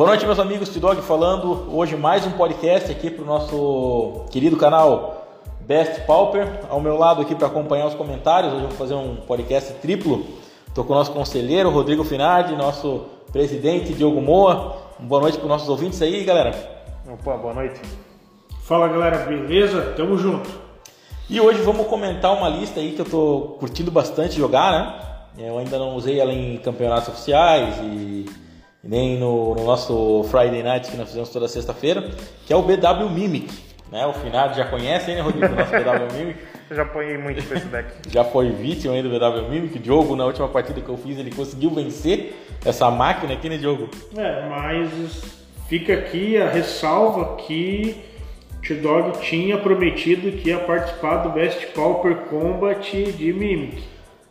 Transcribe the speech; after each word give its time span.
Boa 0.00 0.08
noite, 0.08 0.24
meus 0.24 0.38
amigos. 0.38 0.70
T-Dog 0.70 1.02
falando. 1.02 1.76
Hoje 1.76 1.94
mais 1.94 2.24
um 2.24 2.30
podcast 2.30 2.90
aqui 2.90 3.10
para 3.10 3.22
o 3.22 3.26
nosso 3.26 4.24
querido 4.30 4.56
canal 4.56 5.28
Best 5.60 6.06
Pauper. 6.06 6.60
Ao 6.70 6.80
meu 6.80 6.96
lado 6.96 7.20
aqui 7.20 7.34
para 7.34 7.48
acompanhar 7.48 7.86
os 7.86 7.92
comentários. 7.92 8.50
Hoje 8.50 8.62
eu 8.62 8.68
vou 8.70 8.78
fazer 8.78 8.94
um 8.94 9.16
podcast 9.16 9.74
triplo. 9.74 10.24
Estou 10.66 10.84
com 10.84 10.94
o 10.94 10.96
nosso 10.96 11.12
conselheiro 11.12 11.68
Rodrigo 11.68 12.02
Finardi, 12.02 12.56
nosso 12.56 13.08
presidente 13.30 13.92
Diogo 13.92 14.22
Moa. 14.22 14.74
Boa 14.98 15.20
noite 15.20 15.36
para 15.36 15.44
os 15.44 15.50
nossos 15.50 15.68
ouvintes 15.68 16.00
aí, 16.00 16.24
galera. 16.24 16.54
Opa, 17.06 17.36
boa 17.36 17.52
noite. 17.52 17.78
Fala 18.62 18.88
galera, 18.88 19.18
beleza? 19.26 19.92
Tamo 19.98 20.16
junto. 20.16 20.48
E 21.28 21.38
hoje 21.42 21.60
vamos 21.60 21.86
comentar 21.88 22.34
uma 22.34 22.48
lista 22.48 22.80
aí 22.80 22.92
que 22.92 23.02
eu 23.02 23.04
estou 23.04 23.48
curtindo 23.60 23.90
bastante 23.90 24.34
jogar, 24.34 24.72
né? 24.72 25.46
Eu 25.46 25.58
ainda 25.58 25.78
não 25.78 25.94
usei 25.94 26.18
ela 26.18 26.32
em 26.32 26.56
campeonatos 26.56 27.10
oficiais 27.10 27.76
e 27.82 28.24
nem 28.82 29.18
no, 29.18 29.54
no, 29.54 29.64
nosso 29.64 30.24
Friday 30.30 30.62
Night 30.62 30.90
que 30.90 30.96
nós 30.96 31.08
fizemos 31.08 31.28
toda 31.28 31.46
sexta-feira, 31.48 32.10
que 32.46 32.52
é 32.52 32.56
o 32.56 32.62
BW 32.62 33.10
Mimic. 33.10 33.52
Né? 33.92 34.06
O 34.06 34.12
Finado 34.12 34.56
já 34.56 34.64
conhece, 34.64 35.12
né, 35.12 35.20
Rodrigo, 35.20 35.52
o 35.52 35.56
nosso 35.56 35.70
BW 35.70 36.16
Mimic. 36.18 36.38
Eu 36.70 36.76
já 36.76 36.82
apanhei 36.82 37.18
muito 37.18 37.46
com 37.46 37.54
esse 37.54 37.66
deck. 37.66 37.90
já 38.08 38.24
foi 38.24 38.50
vítima 38.50 38.94
aí 38.94 39.02
do 39.02 39.10
BW 39.10 39.50
Mimic. 39.50 39.76
O 39.76 39.80
Diogo, 39.80 40.16
na 40.16 40.24
última 40.24 40.48
partida 40.48 40.80
que 40.80 40.88
eu 40.88 40.96
fiz, 40.96 41.18
ele 41.18 41.30
conseguiu 41.30 41.70
vencer 41.70 42.34
essa 42.64 42.90
máquina 42.90 43.34
aqui, 43.34 43.48
né, 43.48 43.56
Diogo? 43.56 43.88
É, 44.16 44.48
mas 44.48 45.22
fica 45.68 45.94
aqui 45.94 46.36
a 46.36 46.48
ressalva 46.48 47.36
que 47.36 47.96
o 48.58 48.62
T-Dog 48.62 49.18
tinha 49.20 49.58
prometido 49.58 50.30
que 50.32 50.50
ia 50.50 50.58
participar 50.58 51.18
do 51.18 51.30
Best 51.30 51.66
Pauper 51.68 52.14
Combat 52.28 52.80
de 53.12 53.32
Mimic. 53.32 53.82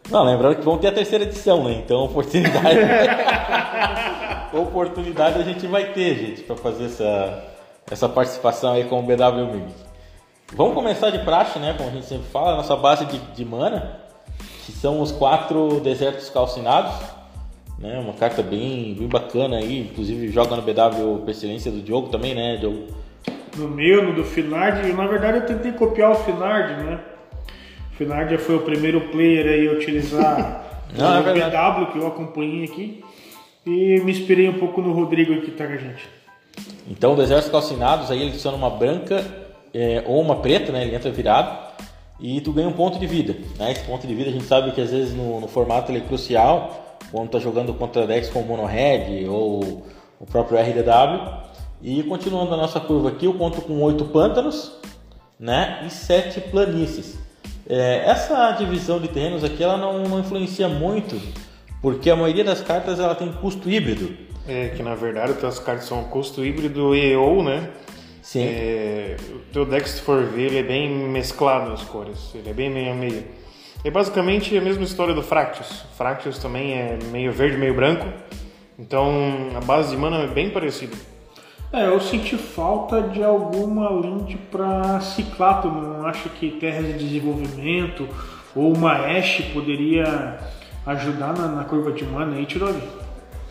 Não, 0.09 0.23
lembrando 0.23 0.55
que 0.55 0.61
vão 0.63 0.77
ter 0.77 0.87
a 0.87 0.91
terceira 0.91 1.23
edição, 1.25 1.63
né? 1.63 1.81
Então, 1.83 2.05
oportunidade. 2.05 2.79
oportunidade 4.53 5.39
a 5.39 5.43
gente 5.43 5.65
vai 5.67 5.93
ter, 5.93 6.15
gente, 6.15 6.41
para 6.43 6.55
fazer 6.55 6.85
essa, 6.85 7.43
essa 7.89 8.09
participação 8.09 8.73
aí 8.73 8.85
com 8.85 8.99
o 8.99 9.03
BW 9.03 9.45
Mimic. 9.51 9.73
Vamos 10.53 10.73
começar 10.73 11.09
de 11.11 11.19
praxe, 11.19 11.59
né? 11.59 11.75
Como 11.77 11.89
a 11.89 11.91
gente 11.91 12.05
sempre 12.05 12.27
fala, 12.31 12.53
a 12.53 12.57
nossa 12.57 12.75
base 12.75 13.05
de, 13.05 13.19
de 13.19 13.45
mana, 13.45 13.99
que 14.65 14.71
são 14.71 15.01
os 15.01 15.11
quatro 15.11 15.79
desertos 15.79 16.29
calcinados. 16.29 16.93
Né? 17.77 17.97
Uma 17.99 18.13
carta 18.13 18.41
bem, 18.41 18.95
bem 18.95 19.07
bacana 19.07 19.57
aí, 19.57 19.81
inclusive 19.81 20.29
joga 20.29 20.55
no 20.55 20.61
BW 20.61 21.25
Pestilência 21.25 21.71
do 21.71 21.81
Diogo 21.81 22.09
também, 22.09 22.35
né, 22.35 22.57
Diogo? 22.57 22.87
No 23.55 23.69
meu, 23.69 24.03
no 24.03 24.13
do 24.13 24.23
Finard, 24.23 24.91
na 24.91 25.07
verdade 25.07 25.37
eu 25.37 25.45
tentei 25.45 25.71
copiar 25.71 26.11
o 26.11 26.15
Finard, 26.15 26.83
né? 26.83 26.99
O 27.93 27.95
Finard 27.95 28.31
já 28.31 28.37
foi 28.37 28.55
o 28.55 28.61
primeiro 28.61 29.01
player 29.11 29.45
aí 29.45 29.67
a 29.69 29.71
utilizar 29.71 30.65
Não, 30.97 31.23
o 31.23 31.29
é 31.29 31.33
BW 31.33 31.91
que 31.91 31.99
eu 31.99 32.07
acompanhei 32.07 32.63
aqui. 32.65 33.03
E 33.69 34.01
me 34.01 34.11
inspirei 34.11 34.49
um 34.49 34.57
pouco 34.57 34.81
no 34.81 34.91
Rodrigo 34.91 35.31
aqui, 35.31 35.51
tá 35.51 35.67
com 35.67 35.73
a 35.73 35.77
gente. 35.77 36.09
Então, 36.89 37.15
desertos 37.15 37.51
calcinados, 37.51 38.09
aí 38.09 38.19
ele 38.19 38.29
adiciona 38.31 38.57
uma 38.57 38.69
branca 38.69 39.23
é, 39.71 40.03
ou 40.07 40.19
uma 40.19 40.37
preta, 40.37 40.71
né? 40.71 40.81
Ele 40.81 40.95
entra 40.95 41.11
virado 41.11 41.55
e 42.19 42.41
tu 42.41 42.51
ganha 42.51 42.67
um 42.67 42.73
ponto 42.73 42.97
de 42.97 43.05
vida. 43.05 43.35
Né? 43.59 43.71
Esse 43.71 43.83
ponto 43.83 44.07
de 44.07 44.15
vida 44.15 44.31
a 44.31 44.33
gente 44.33 44.45
sabe 44.45 44.71
que 44.71 44.81
às 44.81 44.89
vezes 44.89 45.13
no, 45.13 45.39
no 45.39 45.47
formato 45.47 45.91
ele 45.91 45.99
é 45.99 46.01
crucial 46.01 46.97
quando 47.11 47.29
tá 47.29 47.37
jogando 47.37 47.71
contra 47.75 48.07
decks 48.07 48.31
como 48.31 48.47
Mono 48.47 48.65
Red 48.65 49.27
ou 49.27 49.83
o 50.19 50.25
próprio 50.25 50.57
RDW. 50.59 51.49
E 51.83 52.01
continuando 52.03 52.51
a 52.55 52.57
nossa 52.57 52.79
curva 52.79 53.09
aqui, 53.09 53.25
eu 53.25 53.35
conto 53.35 53.61
com 53.61 53.79
oito 53.83 54.05
pântanos 54.05 54.73
né? 55.39 55.83
e 55.85 55.91
sete 55.91 56.41
planícies. 56.41 57.19
É, 57.69 58.03
essa 58.09 58.51
divisão 58.53 58.99
de 58.99 59.09
terrenos 59.09 59.43
aqui 59.43 59.63
ela 59.63 59.77
não, 59.77 59.99
não 60.07 60.19
influencia 60.19 60.67
muito 60.67 61.21
porque 61.81 62.09
a 62.09 62.15
maioria 62.15 62.43
das 62.43 62.61
cartas 62.61 62.99
ela 62.99 63.15
tem 63.15 63.31
custo 63.31 63.69
híbrido. 63.69 64.29
É, 64.47 64.69
que 64.69 64.81
na 64.81 64.95
verdade 64.95 65.33
as 65.45 65.59
cartas 65.59 65.85
são 65.85 66.03
custo 66.05 66.43
híbrido 66.43 66.95
e 66.95 67.15
ou, 67.15 67.43
né? 67.43 67.69
Sim. 68.21 68.43
É, 68.43 69.15
o 69.31 69.39
teu 69.53 69.65
deck, 69.65 69.87
se 69.87 70.01
for 70.01 70.23
ver, 70.23 70.47
ele 70.47 70.57
é 70.57 70.63
bem 70.63 70.89
mesclado 70.89 71.71
as 71.71 71.83
cores. 71.83 72.31
Ele 72.33 72.49
é 72.49 72.53
bem 72.53 72.69
meio 72.69 72.91
a 72.91 72.95
meio. 72.95 73.23
É 73.83 73.91
basicamente 73.91 74.57
a 74.57 74.61
mesma 74.61 74.83
história 74.83 75.13
do 75.13 75.21
Fractus. 75.21 75.83
Fractus 75.95 76.37
também 76.37 76.73
é 76.73 76.97
meio 77.11 77.31
verde, 77.31 77.57
meio 77.57 77.73
branco. 77.73 78.05
Então 78.77 79.11
a 79.55 79.61
base 79.61 79.91
de 79.91 79.97
mana 79.97 80.23
é 80.23 80.27
bem 80.27 80.49
parecida. 80.49 80.95
É, 81.71 81.85
eu 81.85 81.99
senti 81.99 82.35
falta 82.35 83.01
de 83.01 83.23
alguma 83.23 83.89
lente 83.89 84.35
para 84.51 84.99
ciclato. 85.01 85.67
Não 85.67 86.07
acho 86.07 86.29
que 86.29 86.51
terras 86.51 86.85
de 86.85 86.93
desenvolvimento 86.93 88.07
ou 88.55 88.75
uma 88.75 88.93
Ash 88.93 89.41
poderia 89.53 90.39
ajudar 90.85 91.37
na, 91.37 91.47
na 91.47 91.63
curva 91.63 91.91
de 91.91 92.03
mana 92.03 92.35
aí, 92.35 92.45
Tiroli? 92.45 92.81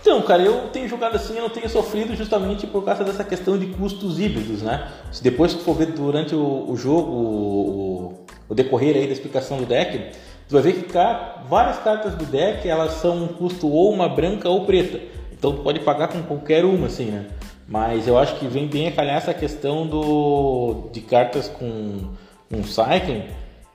Então, 0.01 0.23
cara, 0.23 0.43
eu 0.43 0.69
tenho 0.69 0.89
jogado 0.89 1.17
assim, 1.17 1.37
eu 1.37 1.43
não 1.43 1.51
tenho 1.51 1.69
sofrido 1.69 2.15
justamente 2.15 2.67
por 2.67 2.85
causa 2.85 3.05
dessa 3.05 3.25
questão 3.25 3.59
de 3.59 3.67
custos 3.67 4.19
híbridos, 4.19 4.63
né? 4.63 4.89
Se 5.11 5.23
depois 5.23 5.55
que 5.55 5.65
for 5.65 5.75
ver 5.75 5.87
durante 5.87 6.35
o, 6.35 6.71
o 6.71 6.77
jogo, 6.77 7.11
o, 7.11 8.25
o, 8.49 8.55
decorrer 8.55 8.97
aí 8.97 9.07
da 9.07 9.13
explicação 9.13 9.59
do 9.59 9.67
deck, 9.67 10.13
tu 10.49 10.53
vai 10.53 10.63
ver 10.63 10.75
que 10.75 10.83
cara, 10.85 11.43
várias 11.49 11.79
cartas 11.79 12.15
do 12.15 12.25
deck, 12.25 12.67
elas 12.69 12.93
são 12.93 13.25
um 13.25 13.29
custo 13.29 13.69
ou 13.69 13.93
uma 13.93 14.09
branca 14.09 14.49
ou 14.49 14.65
preta. 14.65 15.01
Então 15.33 15.53
tu 15.53 15.63
pode 15.63 15.81
pagar 15.81 16.09
com 16.09 16.23
qualquer 16.23 16.65
uma, 16.65 16.87
assim, 16.87 17.07
né? 17.07 17.27
Mas 17.67 18.09
eu 18.09 18.17
acho 18.17 18.37
que 18.37 18.47
vem 18.47 18.67
bem 18.67 18.89
a 18.89 18.93
calhar 18.93 19.17
essa 19.17 19.35
questão 19.35 19.87
do, 19.87 20.89
de 20.91 21.03
cartas 21.03 21.49
com, 21.49 22.15
com 22.51 22.63
cycling, 22.65 23.25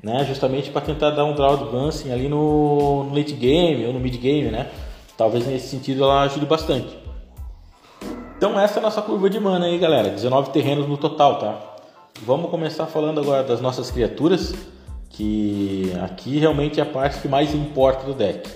né? 0.03 0.25
Justamente 0.25 0.69
para 0.69 0.81
tentar 0.81 1.11
dar 1.11 1.23
um 1.23 1.33
draw 1.33 1.53
advancing 1.53 2.11
ali 2.11 2.27
no, 2.27 3.05
no, 3.05 3.15
late 3.15 3.33
game 3.33 3.85
ou 3.85 3.93
no 3.93 3.99
mid 4.01 4.17
game, 4.17 4.51
né? 4.51 4.69
Talvez 5.17 5.47
nesse 5.47 5.69
sentido 5.69 6.03
ela 6.03 6.23
ajude 6.23 6.45
bastante. 6.45 6.97
Então 8.37 8.59
essa 8.59 8.79
é 8.79 8.81
a 8.81 8.83
nossa 8.83 9.01
curva 9.01 9.29
de 9.29 9.39
mana 9.39 9.67
aí, 9.67 9.77
galera. 9.77 10.09
19 10.09 10.49
terrenos 10.49 10.87
no 10.87 10.97
total, 10.97 11.39
tá? 11.39 11.57
Vamos 12.25 12.51
começar 12.51 12.85
falando 12.85 13.21
agora 13.21 13.43
das 13.43 13.61
nossas 13.61 13.89
criaturas, 13.89 14.53
que 15.09 15.93
aqui 16.03 16.37
realmente 16.37 16.79
é 16.79 16.83
a 16.83 16.85
parte 16.85 17.21
que 17.21 17.27
mais 17.29 17.55
importa 17.55 18.05
do 18.05 18.13
deck. 18.13 18.49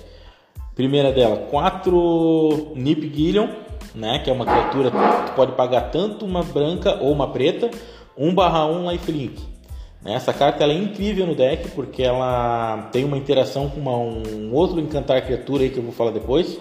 Primeira 0.74 1.10
dela, 1.10 1.36
4 1.50 2.72
Nip 2.76 3.10
Gillion, 3.14 3.48
né? 3.94 4.18
Que 4.18 4.28
é 4.28 4.32
uma 4.32 4.44
criatura 4.44 4.90
que 4.90 5.32
pode 5.32 5.52
pagar 5.52 5.90
tanto 5.90 6.26
uma 6.26 6.42
branca 6.42 6.98
ou 7.00 7.10
uma 7.10 7.28
preta, 7.28 7.70
1/1 8.16 8.92
lifelink. 8.92 9.57
Essa 10.04 10.32
carta 10.32 10.62
ela 10.62 10.72
é 10.72 10.76
incrível 10.76 11.26
no 11.26 11.34
deck 11.34 11.70
porque 11.72 12.02
ela 12.02 12.88
tem 12.92 13.04
uma 13.04 13.18
interação 13.18 13.68
com 13.68 13.80
uma, 13.80 13.96
um 13.96 14.52
outro 14.52 14.80
encantar 14.80 15.24
criatura 15.24 15.64
aí 15.64 15.70
que 15.70 15.78
eu 15.78 15.82
vou 15.82 15.92
falar 15.92 16.12
depois, 16.12 16.58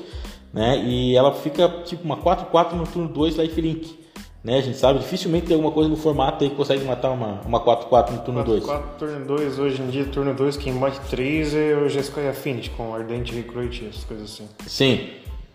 né? 0.52 0.84
E 0.86 1.16
ela 1.16 1.34
fica 1.34 1.70
tipo 1.86 2.04
uma 2.04 2.18
4/4 2.18 2.74
no 2.74 2.86
turno 2.86 3.08
2 3.10 3.36
lifelink. 3.36 4.08
Né? 4.44 4.60
A 4.60 4.62
gente 4.62 4.78
sabe, 4.78 5.00
dificilmente 5.00 5.48
tem 5.48 5.56
alguma 5.56 5.74
coisa 5.74 5.90
no 5.90 5.98
formato 5.98 6.44
aí 6.44 6.50
que 6.50 6.56
consegue 6.56 6.84
matar 6.86 7.12
uma, 7.12 7.42
uma 7.46 7.60
4-4 7.60 8.12
no 8.12 8.20
turno 8.20 8.44
2. 8.44 8.64
4 8.64 8.90
turno 8.98 9.26
2, 9.26 9.60
hoje 9.60 9.82
em 9.82 9.90
dia, 9.90 10.06
turno 10.06 10.34
2, 10.34 10.56
quem 10.56 10.74
bate 10.74 11.02
3 11.10 11.54
é 11.54 11.76
o 11.76 11.90
Jeskai 11.90 12.30
Affinity, 12.30 12.70
com 12.70 12.94
Ardente 12.94 13.36
Recruit, 13.36 13.86
essas 13.90 14.06
coisas 14.06 14.32
assim. 14.32 14.48
Sim. 14.66 15.10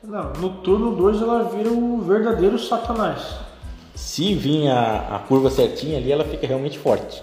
Não, 0.04 0.32
no 0.34 0.50
turno 0.56 0.94
2 0.94 1.22
ela 1.22 1.44
vira 1.44 1.70
o 1.70 2.02
verdadeiro 2.02 2.58
Satanás. 2.58 3.22
Se 3.94 4.34
vir 4.34 4.68
a, 4.68 5.16
a 5.16 5.18
curva 5.20 5.48
certinha 5.48 5.96
ali, 5.96 6.12
ela 6.12 6.24
fica 6.24 6.46
realmente 6.46 6.78
forte. 6.78 7.22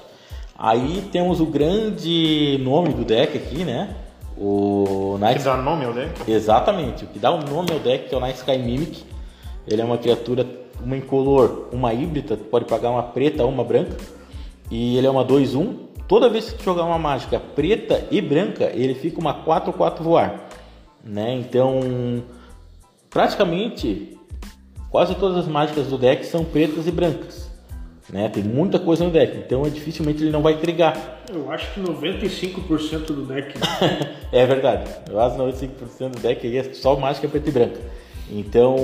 Aí 0.62 1.08
temos 1.10 1.40
o 1.40 1.46
grande 1.46 2.60
nome 2.62 2.90
do 2.90 3.06
deck 3.06 3.38
aqui, 3.38 3.64
né? 3.64 3.96
O 4.38 5.16
Night... 5.18 5.40
Que 5.40 5.46
dá 5.46 5.56
nome 5.56 5.86
ao 5.86 5.94
deck? 5.94 6.30
Exatamente, 6.30 7.06
o 7.06 7.08
que 7.08 7.18
dá 7.18 7.32
o 7.32 7.42
nome 7.42 7.72
ao 7.72 7.80
deck 7.80 8.10
que 8.10 8.14
é 8.14 8.18
o 8.18 8.20
Night 8.20 8.40
Sky 8.40 8.58
Mimic. 8.58 9.06
Ele 9.66 9.82
é 9.82 9.86
uma 9.86 9.98
criatura, 9.98 10.46
uma 10.84 10.98
incolor, 10.98 11.70
uma 11.72 11.94
híbrida, 11.94 12.36
pode 12.36 12.66
pagar 12.66 12.90
uma 12.90 13.04
preta 13.04 13.42
ou 13.44 13.50
uma 13.50 13.64
branca. 13.64 13.96
E 14.70 14.98
ele 14.98 15.08
é 15.08 15.10
uma 15.10 15.24
2-1. 15.24 15.76
Toda 16.10 16.28
vez 16.28 16.52
que 16.52 16.62
jogar 16.62 16.84
uma 16.84 17.00
mágica 17.00 17.40
preta 17.40 18.06
e 18.12 18.20
branca, 18.20 18.70
ele 18.74 18.96
fica 18.96 19.18
uma 19.18 19.34
4-4 19.46 20.02
voar. 20.02 20.50
Né? 21.02 21.36
Então, 21.36 22.22
praticamente, 23.10 24.18
quase 24.90 25.16
todas 25.16 25.38
as 25.38 25.48
mágicas 25.48 25.88
do 25.88 25.98
deck 25.98 26.26
são 26.26 26.44
pretas 26.44 26.86
e 26.86 26.92
brancas. 26.92 27.49
Né? 28.12 28.28
Tem 28.30 28.44
muita 28.44 28.80
coisa 28.80 29.04
no 29.04 29.12
deck, 29.12 29.38
então 29.38 29.66
é, 29.66 29.70
dificilmente 29.70 30.24
ele 30.24 30.32
não 30.32 30.42
vai 30.42 30.58
trigar. 30.58 31.22
Eu 31.32 31.52
acho 31.52 31.72
que 31.74 31.82
95% 31.82 33.06
do 33.06 33.26
deck. 33.26 33.54
é 34.32 34.46
verdade, 34.46 34.90
quase 35.12 35.38
95% 35.38 36.10
do 36.10 36.20
deck 36.20 36.46
aí 36.48 36.58
é 36.58 36.64
só 36.74 36.96
mágica 36.98 37.28
preta 37.28 37.50
e 37.50 37.52
branca. 37.52 37.80
Então, 38.32 38.76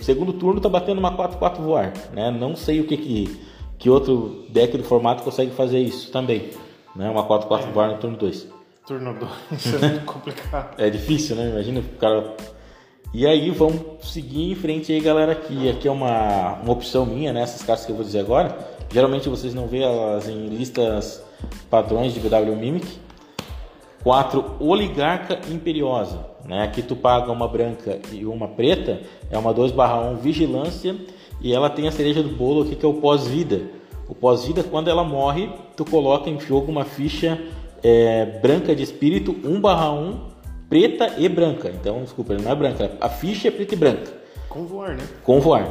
segundo 0.00 0.32
turno 0.32 0.60
tá 0.60 0.68
batendo 0.68 0.98
uma 0.98 1.16
4-4 1.16 1.56
voar. 1.56 1.92
Né? 2.12 2.30
Não 2.30 2.54
sei 2.54 2.80
o 2.80 2.86
que, 2.86 2.96
que, 2.96 3.40
que 3.78 3.90
outro 3.90 4.46
deck 4.50 4.76
do 4.76 4.84
formato 4.84 5.22
consegue 5.22 5.50
fazer 5.52 5.78
isso 5.78 6.10
também. 6.10 6.50
Né? 6.94 7.10
Uma 7.10 7.26
4-4 7.26 7.68
é. 7.68 7.70
voar 7.72 7.88
no 7.88 7.98
turno 7.98 8.16
2. 8.16 8.48
Turno 8.86 9.16
2 9.50 9.74
é 9.74 9.88
muito 9.88 10.04
complicado. 10.04 10.74
é 10.78 10.88
difícil, 10.88 11.34
né? 11.34 11.50
Imagina 11.50 11.80
o 11.80 11.98
cara 11.98 12.36
e 13.14 13.26
aí 13.26 13.50
vamos 13.50 13.80
seguir 14.02 14.50
em 14.50 14.54
frente 14.54 14.92
aí, 14.92 15.00
galera, 15.00 15.32
aqui. 15.32 15.68
Aqui 15.70 15.88
é 15.88 15.90
uma, 15.90 16.54
uma 16.62 16.72
opção 16.72 17.06
minha, 17.06 17.32
né? 17.32 17.42
Essas 17.42 17.62
cartas 17.62 17.86
que 17.86 17.92
eu 17.92 17.96
vou 17.96 18.04
dizer 18.04 18.20
agora. 18.20 18.56
Geralmente 18.92 19.28
vocês 19.28 19.54
não 19.54 19.66
vê 19.66 19.80
elas 19.80 20.28
em 20.28 20.48
listas 20.48 21.22
padrões 21.70 22.12
de 22.12 22.20
BW 22.20 22.54
Mimic. 22.56 23.06
4 24.02 24.56
Oligarca 24.60 25.40
Imperiosa. 25.50 26.24
Né? 26.44 26.62
Aqui 26.62 26.80
tu 26.80 26.94
paga 26.94 27.32
uma 27.32 27.48
branca 27.48 27.98
e 28.12 28.24
uma 28.24 28.46
preta, 28.46 29.00
é 29.28 29.36
uma 29.36 29.52
2/1 29.52 30.18
Vigilância 30.18 30.94
e 31.40 31.52
ela 31.52 31.68
tem 31.68 31.88
a 31.88 31.90
cereja 31.92 32.22
do 32.22 32.28
bolo 32.28 32.62
aqui 32.62 32.76
que 32.76 32.86
é 32.86 32.88
o 32.88 32.94
pós-vida. 32.94 33.62
O 34.08 34.14
pós-vida, 34.14 34.62
quando 34.62 34.88
ela 34.88 35.02
morre, 35.02 35.50
tu 35.76 35.84
coloca 35.84 36.30
em 36.30 36.38
jogo 36.38 36.70
uma 36.70 36.84
ficha 36.84 37.36
é, 37.82 38.38
branca 38.40 38.76
de 38.76 38.82
espírito 38.84 39.32
1/1 39.44 40.35
preta 40.68 41.14
e 41.18 41.28
branca. 41.28 41.68
Então, 41.68 42.02
desculpa, 42.02 42.34
não 42.34 42.50
é 42.50 42.54
branca, 42.54 42.92
a 43.00 43.08
ficha 43.08 43.48
é 43.48 43.50
preta 43.50 43.74
e 43.74 43.76
branca. 43.76 44.12
Com 44.48 44.64
voar, 44.66 44.96
né? 44.96 45.04
Com 45.22 45.40
voar. 45.40 45.68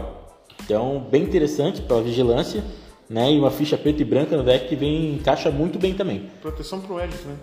Então, 0.64 1.06
bem 1.12 1.24
interessante 1.24 1.82
para 1.82 2.02
vigilância, 2.02 2.64
né? 3.10 3.32
E 3.32 3.40
uma 3.40 3.52
ficha 3.52 3.78
preta 3.78 4.02
e 4.02 4.06
branca 4.06 4.36
no 4.36 4.44
deck 4.44 4.68
que 4.68 4.76
vem 4.76 5.14
encaixa 5.16 5.52
muito 5.52 5.78
bem 5.78 5.94
também. 5.94 6.30
Proteção 6.42 6.82
pro 6.82 7.00
Edito, 7.00 7.28
né? 7.28 7.36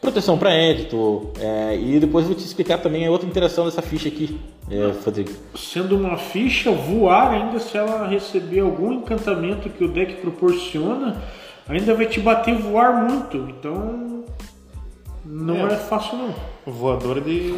Proteção 0.00 0.38
para 0.38 0.52
édito. 0.52 1.32
É, 1.40 1.76
e 1.76 1.98
depois 1.98 2.24
eu 2.24 2.32
vou 2.32 2.38
te 2.38 2.46
explicar 2.46 2.78
também 2.78 3.04
a 3.06 3.10
outra 3.10 3.28
interação 3.28 3.64
dessa 3.64 3.82
ficha 3.82 4.08
aqui, 4.08 4.38
é, 4.70 4.92
Rodrigo. 5.04 5.30
Sendo 5.56 5.96
uma 5.96 6.16
ficha, 6.16 6.70
voar 6.70 7.32
ainda 7.32 7.58
se 7.58 7.76
ela 7.76 8.06
receber 8.06 8.60
algum 8.60 8.92
encantamento 8.92 9.68
que 9.68 9.82
o 9.82 9.88
deck 9.88 10.14
proporciona, 10.20 11.20
ainda 11.68 11.94
vai 11.94 12.06
te 12.06 12.20
bater 12.20 12.54
voar 12.54 13.08
muito. 13.10 13.36
Então 13.50 14.24
não 15.28 15.66
é, 15.68 15.74
É. 15.74 15.76
fácil 15.76 16.16
não. 16.18 16.34
Voadora 16.66 17.20
de, 17.20 17.54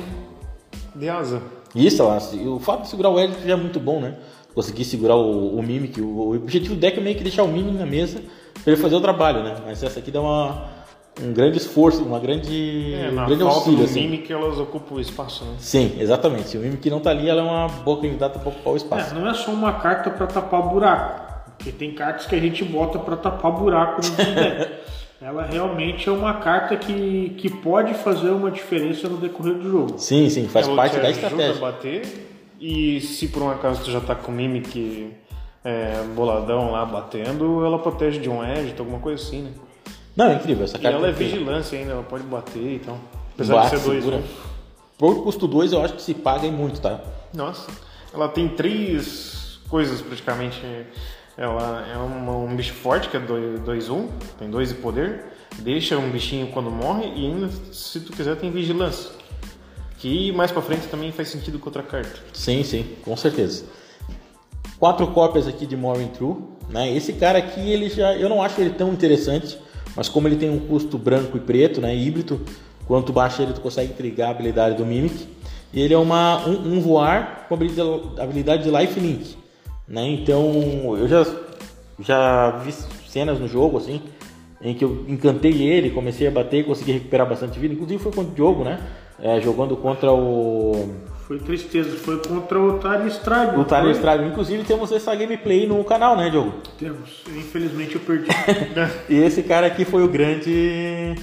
de 0.94 1.08
asa. 1.08 1.40
Isso, 1.74 2.02
o 2.04 2.58
fato 2.58 2.82
de 2.82 2.88
segurar 2.88 3.10
o 3.10 3.18
édito 3.18 3.46
já 3.46 3.52
é 3.52 3.56
muito 3.56 3.78
bom, 3.78 4.00
né? 4.00 4.16
Conseguir 4.54 4.84
segurar 4.84 5.14
o, 5.14 5.56
o 5.56 5.62
Mimic. 5.62 6.00
O, 6.00 6.04
o 6.06 6.34
objetivo 6.34 6.74
do 6.74 6.80
deck 6.80 6.98
é 6.98 7.00
meio 7.02 7.16
que 7.16 7.22
deixar 7.22 7.44
o 7.44 7.48
Mimic 7.48 7.78
na 7.78 7.86
mesa 7.86 8.20
para 8.64 8.72
ele 8.72 8.82
fazer 8.82 8.96
o 8.96 9.00
trabalho, 9.00 9.42
né? 9.44 9.54
Mas 9.64 9.80
essa 9.82 10.00
aqui 10.00 10.10
dá 10.10 10.20
uma, 10.20 10.64
um 11.22 11.32
grande 11.32 11.58
esforço, 11.58 12.02
uma 12.02 12.18
grande, 12.18 12.92
É, 12.94 13.08
um 13.10 13.14
na 13.14 13.24
grande 13.26 13.44
auxílio. 13.44 13.78
do 13.78 13.84
assim. 13.84 14.00
Mimic, 14.02 14.32
elas 14.32 14.58
ocupam 14.58 14.96
o 14.96 15.00
espaço, 15.00 15.44
né? 15.44 15.54
Sim, 15.60 15.96
exatamente. 16.00 16.48
Se 16.48 16.58
o 16.58 16.60
Mimic 16.60 16.90
não 16.90 16.98
tá 16.98 17.10
ali, 17.10 17.28
ela 17.28 17.40
é 17.40 17.44
uma 17.44 17.68
boa 17.68 18.00
candidata 18.00 18.40
para 18.40 18.48
ocupar 18.48 18.72
o 18.72 18.76
espaço. 18.76 19.14
É, 19.14 19.18
não 19.20 19.30
é 19.30 19.34
só 19.34 19.52
uma 19.52 19.74
carta 19.74 20.10
para 20.10 20.26
tapar 20.26 20.62
buraco. 20.62 21.30
Porque 21.56 21.70
tem 21.70 21.94
cartas 21.94 22.26
que 22.26 22.34
a 22.34 22.40
gente 22.40 22.64
bota 22.64 22.98
para 22.98 23.16
tapar 23.16 23.52
buraco 23.52 24.00
no 24.02 24.16
deck. 24.34 24.72
Ela 25.20 25.42
realmente 25.44 26.08
é 26.08 26.12
uma 26.12 26.34
carta 26.34 26.76
que, 26.76 27.34
que 27.36 27.50
pode 27.50 27.92
fazer 27.94 28.30
uma 28.30 28.50
diferença 28.50 29.08
no 29.08 29.18
decorrer 29.18 29.54
do 29.54 29.70
jogo. 29.70 29.98
Sim, 29.98 30.30
sim, 30.30 30.48
faz 30.48 30.66
Ela 30.66 30.76
parte 30.76 30.96
te 30.96 31.00
da 31.02 31.08
ajuda 31.08 31.26
estratégia. 31.26 31.56
a 31.56 31.58
bater. 31.58 32.26
E 32.58 33.00
se 33.00 33.28
por 33.28 33.42
um 33.42 33.50
acaso 33.50 33.82
tu 33.84 33.90
já 33.90 34.00
tá 34.00 34.14
com 34.14 34.32
o 34.32 34.34
Mimic 34.34 35.12
é, 35.64 36.02
boladão 36.14 36.70
lá 36.72 36.84
batendo, 36.86 37.64
ela 37.64 37.78
protege 37.78 38.18
de 38.18 38.28
um 38.30 38.42
Edito, 38.44 38.82
alguma 38.82 38.98
coisa 38.98 39.22
assim, 39.22 39.42
né? 39.42 39.50
Não, 40.16 40.26
é 40.26 40.34
incrível. 40.34 40.64
Essa 40.64 40.76
E 40.78 40.80
carta 40.80 40.96
ela 40.96 41.06
é 41.08 41.10
incrível. 41.10 41.38
vigilância 41.38 41.78
ainda, 41.78 41.92
ela 41.92 42.02
pode 42.02 42.24
bater 42.24 42.58
e 42.76 42.78
tal. 42.78 42.98
Apesar 43.34 43.54
Bate, 43.54 43.76
de 43.76 43.82
ser 43.82 43.88
dois. 43.88 44.04
né? 44.06 44.22
Por 44.98 45.22
custo 45.22 45.46
2 45.46 45.72
eu 45.72 45.82
acho 45.82 45.94
que 45.94 46.02
se 46.02 46.12
paga 46.14 46.46
em 46.46 46.52
muito, 46.52 46.80
tá? 46.80 47.00
Nossa, 47.32 47.70
ela 48.12 48.28
tem 48.28 48.48
três 48.48 49.58
coisas 49.68 50.00
praticamente. 50.02 50.60
Ela 51.40 51.88
é 51.90 51.96
uma- 51.96 52.36
um 52.36 52.54
bicho 52.54 52.74
forte, 52.74 53.08
que 53.08 53.16
é 53.16 53.20
2-1, 53.20 54.08
tem 54.38 54.50
2 54.50 54.68
de 54.68 54.74
poder. 54.74 55.24
Deixa 55.60 55.96
um 55.96 56.10
bichinho 56.10 56.48
quando 56.48 56.70
morre 56.70 57.10
e 57.16 57.26
ainda, 57.26 57.48
se 57.72 57.98
tu 58.00 58.12
quiser, 58.12 58.36
tem 58.36 58.50
vigilância. 58.50 59.10
Que 59.96 60.30
mais 60.32 60.52
pra 60.52 60.60
frente 60.60 60.86
também 60.88 61.10
faz 61.10 61.28
sentido 61.28 61.58
com 61.58 61.66
outra 61.70 61.82
carta. 61.82 62.20
Sim, 62.34 62.62
sim, 62.62 62.84
com 63.02 63.16
certeza. 63.16 63.64
Quatro 64.78 65.06
cópias 65.08 65.48
aqui 65.48 65.64
de 65.64 65.78
Morning 65.78 66.08
True. 66.08 66.36
Né? 66.68 66.94
Esse 66.94 67.14
cara 67.14 67.38
aqui, 67.38 67.70
ele 67.70 67.88
já, 67.88 68.14
eu 68.14 68.28
não 68.28 68.42
acho 68.42 68.60
ele 68.60 68.74
tão 68.74 68.92
interessante, 68.92 69.58
mas 69.96 70.10
como 70.10 70.28
ele 70.28 70.36
tem 70.36 70.50
um 70.50 70.60
custo 70.60 70.98
branco 70.98 71.38
e 71.38 71.40
preto, 71.40 71.80
né, 71.80 71.96
híbrido, 71.96 72.44
quando 72.86 73.06
tu 73.06 73.12
baixa 73.14 73.42
ele, 73.42 73.54
tu 73.54 73.62
consegue 73.62 73.94
trigar 73.94 74.28
a 74.28 74.30
habilidade 74.32 74.76
do 74.76 74.84
Mimic. 74.84 75.26
E 75.72 75.80
ele 75.80 75.94
é 75.94 75.98
uma, 75.98 76.46
um, 76.46 76.74
um 76.74 76.80
voar 76.80 77.46
com 77.48 77.54
habilidade, 77.54 77.90
habilidade 78.18 78.62
de 78.62 78.70
Life 78.70 79.00
Link. 79.00 79.39
Né? 79.90 80.06
Então, 80.06 80.96
eu 80.96 81.08
já, 81.08 81.26
já 81.98 82.50
vi 82.64 82.72
cenas 83.08 83.40
no 83.40 83.48
jogo, 83.48 83.76
assim, 83.76 84.00
em 84.62 84.72
que 84.72 84.84
eu 84.84 85.04
encantei 85.08 85.62
ele, 85.62 85.90
comecei 85.90 86.28
a 86.28 86.30
bater 86.30 86.60
e 86.60 86.64
consegui 86.64 86.92
recuperar 86.92 87.28
bastante 87.28 87.58
vida. 87.58 87.74
Inclusive 87.74 88.00
foi 88.00 88.12
contra 88.12 88.30
o 88.30 88.34
Diogo, 88.34 88.62
né? 88.62 88.78
É, 89.20 89.40
jogando 89.40 89.76
contra 89.76 90.12
o 90.12 90.94
Foi 91.26 91.38
tristeza, 91.40 91.94
foi 91.96 92.18
contra 92.22 92.58
o 92.58 92.78
Tali 92.78 93.08
Strade. 93.10 93.56
o. 94.24 94.28
Inclusive 94.28 94.64
temos 94.64 94.92
essa 94.92 95.14
gameplay 95.14 95.66
no 95.66 95.82
canal, 95.82 96.16
né, 96.16 96.30
Diogo? 96.30 96.54
Temos. 96.78 97.22
Infelizmente 97.28 97.96
eu 97.96 98.00
perdi. 98.00 98.28
E 99.10 99.16
esse 99.16 99.42
cara 99.42 99.66
aqui 99.66 99.84
foi 99.84 100.04
o 100.04 100.08
grande. 100.08 101.16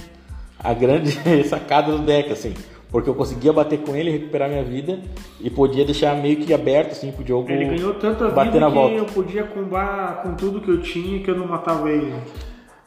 a 0.58 0.74
grande 0.74 1.18
sacada 1.48 1.90
do 1.90 1.98
deck, 2.00 2.30
assim. 2.30 2.54
Porque 2.90 3.08
eu 3.08 3.14
conseguia 3.14 3.52
bater 3.52 3.80
com 3.80 3.94
ele, 3.94 4.10
recuperar 4.10 4.48
minha 4.48 4.64
vida 4.64 4.98
e 5.40 5.50
podia 5.50 5.84
deixar 5.84 6.16
meio 6.16 6.38
que 6.38 6.54
aberto, 6.54 6.92
assim, 6.92 7.12
pro 7.12 7.26
jogo. 7.26 7.50
Ele 7.50 7.76
ganhou 7.76 7.94
tanta 7.94 8.28
bater 8.28 8.52
vida 8.52 8.60
na 8.60 8.68
que 8.68 8.74
volta. 8.74 8.94
eu 8.94 9.04
podia 9.04 9.44
combar 9.44 10.22
com 10.22 10.34
tudo 10.34 10.60
que 10.60 10.70
eu 10.70 10.80
tinha 10.80 11.22
que 11.22 11.30
eu 11.30 11.36
não 11.36 11.46
matava 11.46 11.90
ele. 11.90 12.14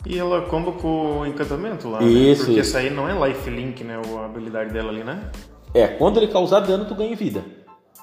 E 0.06 0.18
ela 0.18 0.42
comba 0.42 0.72
com 0.72 1.20
o 1.20 1.26
encantamento 1.28 1.88
lá, 1.88 2.02
Isso, 2.02 2.10
né? 2.10 2.36
Porque 2.36 2.52
isso. 2.52 2.60
essa 2.60 2.80
aí 2.80 2.90
não 2.90 3.08
é 3.08 3.28
life 3.28 3.48
link, 3.50 3.84
né? 3.84 4.02
A 4.18 4.26
habilidade 4.26 4.74
dela 4.74 4.90
ali, 4.90 5.04
né? 5.04 5.30
É, 5.74 5.88
quando 5.88 6.18
ele 6.18 6.28
causar 6.28 6.62
dano, 6.62 6.86
tu 6.86 6.96
ganha 6.96 7.16
vida. 7.16 7.44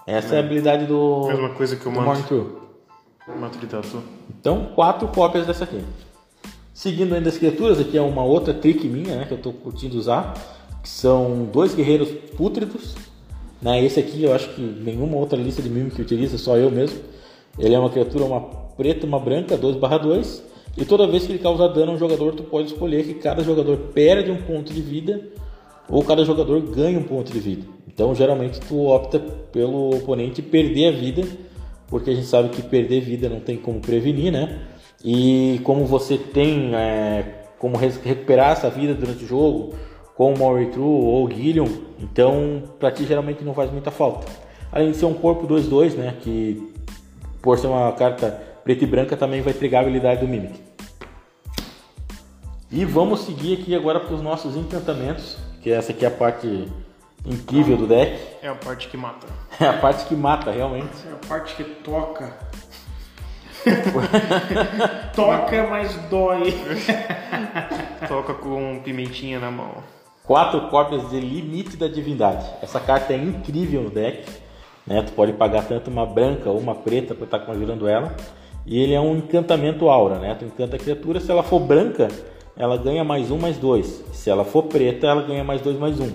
Essa 0.07 0.37
é, 0.37 0.39
a 0.39 0.41
habilidade 0.41 0.87
do. 0.87 1.27
Mesma 1.27 1.51
coisa 1.51 1.77
que 1.77 1.89
o 1.89 1.93
manto. 1.93 2.69
Mato 3.37 3.59
de 3.59 3.67
tatu. 3.67 4.03
Então, 4.41 4.71
quatro 4.75 5.07
cópias 5.09 5.47
dessa 5.47 5.65
aqui. 5.65 5.83
Seguindo 6.73 7.15
ainda 7.15 7.29
as 7.29 7.37
criaturas, 7.37 7.79
aqui 7.81 7.99
é 7.99 8.01
uma 8.01 8.23
outra 8.23 8.55
trick 8.55 8.87
minha, 8.87 9.17
né, 9.17 9.25
que 9.27 9.33
eu 9.33 9.37
estou 9.37 9.53
curtindo 9.53 9.99
usar, 9.99 10.33
que 10.89 10.95
são 10.95 11.45
dois 11.53 11.75
guerreiros 11.75 12.09
pútridos. 12.35 12.95
Né, 13.61 13.85
esse 13.85 14.01
aqui 14.01 14.23
eu 14.23 14.33
acho 14.33 14.49
que 14.55 14.63
nenhuma 14.63 15.17
outra 15.17 15.39
lista 15.39 15.61
de 15.61 15.69
que 15.91 16.01
utiliza, 16.01 16.39
só 16.39 16.57
eu 16.57 16.71
mesmo. 16.71 16.99
Ele 17.59 17.75
é 17.75 17.79
uma 17.79 17.91
criatura, 17.91 18.25
uma 18.25 18.41
preta 18.41 19.05
uma 19.05 19.21
branca, 19.21 19.59
2/2. 19.59 20.43
E 20.77 20.85
toda 20.85 21.07
vez 21.07 21.27
que 21.27 21.33
ele 21.33 21.41
causa 21.41 21.69
dano 21.69 21.93
a 21.93 21.95
um 21.97 21.99
jogador, 21.99 22.35
tu 22.35 22.45
pode 22.45 22.69
escolher 22.69 23.05
que 23.05 23.15
cada 23.15 23.43
jogador 23.43 23.77
perde 23.93 24.31
um 24.31 24.41
ponto 24.43 24.73
de 24.73 24.81
vida 24.81 25.21
ou 25.89 26.05
cada 26.05 26.25
jogador 26.25 26.61
ganha 26.61 26.99
um 26.99 27.03
ponto 27.03 27.33
de 27.33 27.41
vida. 27.41 27.67
Então, 27.87 28.15
geralmente, 28.15 28.61
tu 28.61 28.87
opta 28.87 29.19
pelo 29.19 29.97
oponente 29.97 30.41
perder 30.41 30.89
a 30.89 30.93
vida, 30.93 31.27
porque 31.89 32.11
a 32.11 32.15
gente 32.15 32.27
sabe 32.27 32.51
que 32.51 32.63
perder 32.63 33.01
vida 33.01 33.29
não 33.29 33.41
tem 33.41 33.57
como 33.57 33.81
prevenir, 33.81 34.31
né? 34.31 34.61
E 35.05 35.61
como 35.65 35.85
você 35.85 36.17
tem 36.17 36.75
é, 36.75 37.25
como 37.59 37.77
recuperar 37.77 38.53
essa 38.53 38.71
vida 38.71 38.95
durante 38.95 39.25
o 39.25 39.27
jogo, 39.27 39.75
com 40.19 40.35
o 40.35 40.37
Maury 40.37 40.67
True 40.67 40.83
ou 40.83 41.27
o 41.27 41.31
Gilliam, 41.31 41.69
então 42.01 42.65
pra 42.81 42.91
ti 42.91 43.07
geralmente 43.07 43.45
não 43.45 43.55
faz 43.55 43.71
muita 43.71 43.93
falta. 43.93 44.27
Além 44.73 44.91
de 44.91 44.97
ser 44.97 45.05
um 45.05 45.15
corpo 45.15 45.47
2-2, 45.47 45.95
né? 45.95 46.17
Que 46.21 46.75
por 47.41 47.57
ser 47.57 47.69
uma 47.69 47.93
carta 47.93 48.33
preta 48.65 48.83
e 48.83 48.87
branca 48.87 49.17
também 49.17 49.41
vai 49.43 49.53
trigar 49.53 49.79
a 49.79 49.83
habilidade 49.85 50.21
do 50.21 50.27
Mimic. 50.27 50.61
E 52.69 52.85
vamos 52.85 53.21
seguir 53.21 53.61
aqui 53.61 53.77
agora 53.77 54.01
para 54.01 54.13
os 54.13 54.21
nossos 54.21 54.57
encantamentos, 54.57 55.39
que 55.63 55.71
essa 55.71 55.93
aqui 55.93 56.05
é 56.05 56.09
a 56.09 56.11
parte 56.11 56.67
incrível 57.25 57.77
do 57.77 57.87
deck. 57.87 58.21
É 58.43 58.49
a 58.49 58.57
parte 58.57 58.89
que 58.89 58.97
mata. 58.97 59.27
É 59.61 59.67
a 59.67 59.73
parte 59.73 60.05
que 60.07 60.17
mata 60.17 60.51
realmente. 60.51 61.07
É 61.09 61.13
a 61.13 61.29
parte 61.29 61.55
que 61.55 61.63
toca. 61.63 62.37
toca, 65.15 65.67
mas 65.69 65.95
dói. 66.11 66.55
Toca 68.07 68.35
com 68.35 68.81
pimentinha 68.85 69.39
na 69.39 69.51
mão. 69.51 69.98
Quatro 70.29 70.61
cópias 70.69 71.09
de 71.09 71.19
Limite 71.19 71.75
da 71.79 71.89
Divindade. 71.89 72.47
Essa 72.63 72.79
carta 72.79 73.15
é 73.15 73.17
incrível 73.17 73.83
no 73.83 73.89
deck. 73.91 74.29
Né? 74.87 75.01
Tu 75.03 75.11
pode 75.13 75.33
pagar 75.33 75.67
tanto 75.67 75.91
uma 75.91 76.05
branca 76.05 76.51
ou 76.51 76.59
uma 76.59 76.75
preta 76.75 77.15
para 77.15 77.25
estar 77.25 77.39
conjurando 77.41 77.89
ela. 77.89 78.15
E 78.67 78.79
ele 78.79 78.93
é 78.93 79.01
um 79.01 79.17
encantamento 79.17 79.89
aura, 79.89 80.19
né? 80.19 80.35
Tu 80.39 80.45
encanta 80.45 80.77
a 80.77 80.79
criatura, 80.79 81.19
se 81.19 81.31
ela 81.31 81.43
for 81.43 81.59
branca, 81.61 82.09
ela 82.55 82.77
ganha 82.77 83.03
mais 83.03 83.31
um, 83.31 83.39
mais 83.39 83.57
dois. 83.57 84.05
Se 84.13 84.29
ela 84.29 84.45
for 84.45 84.65
preta, 84.65 85.07
ela 85.07 85.23
ganha 85.23 85.43
mais 85.43 85.63
dois, 85.63 85.79
mais 85.79 85.99
um. 85.99 86.13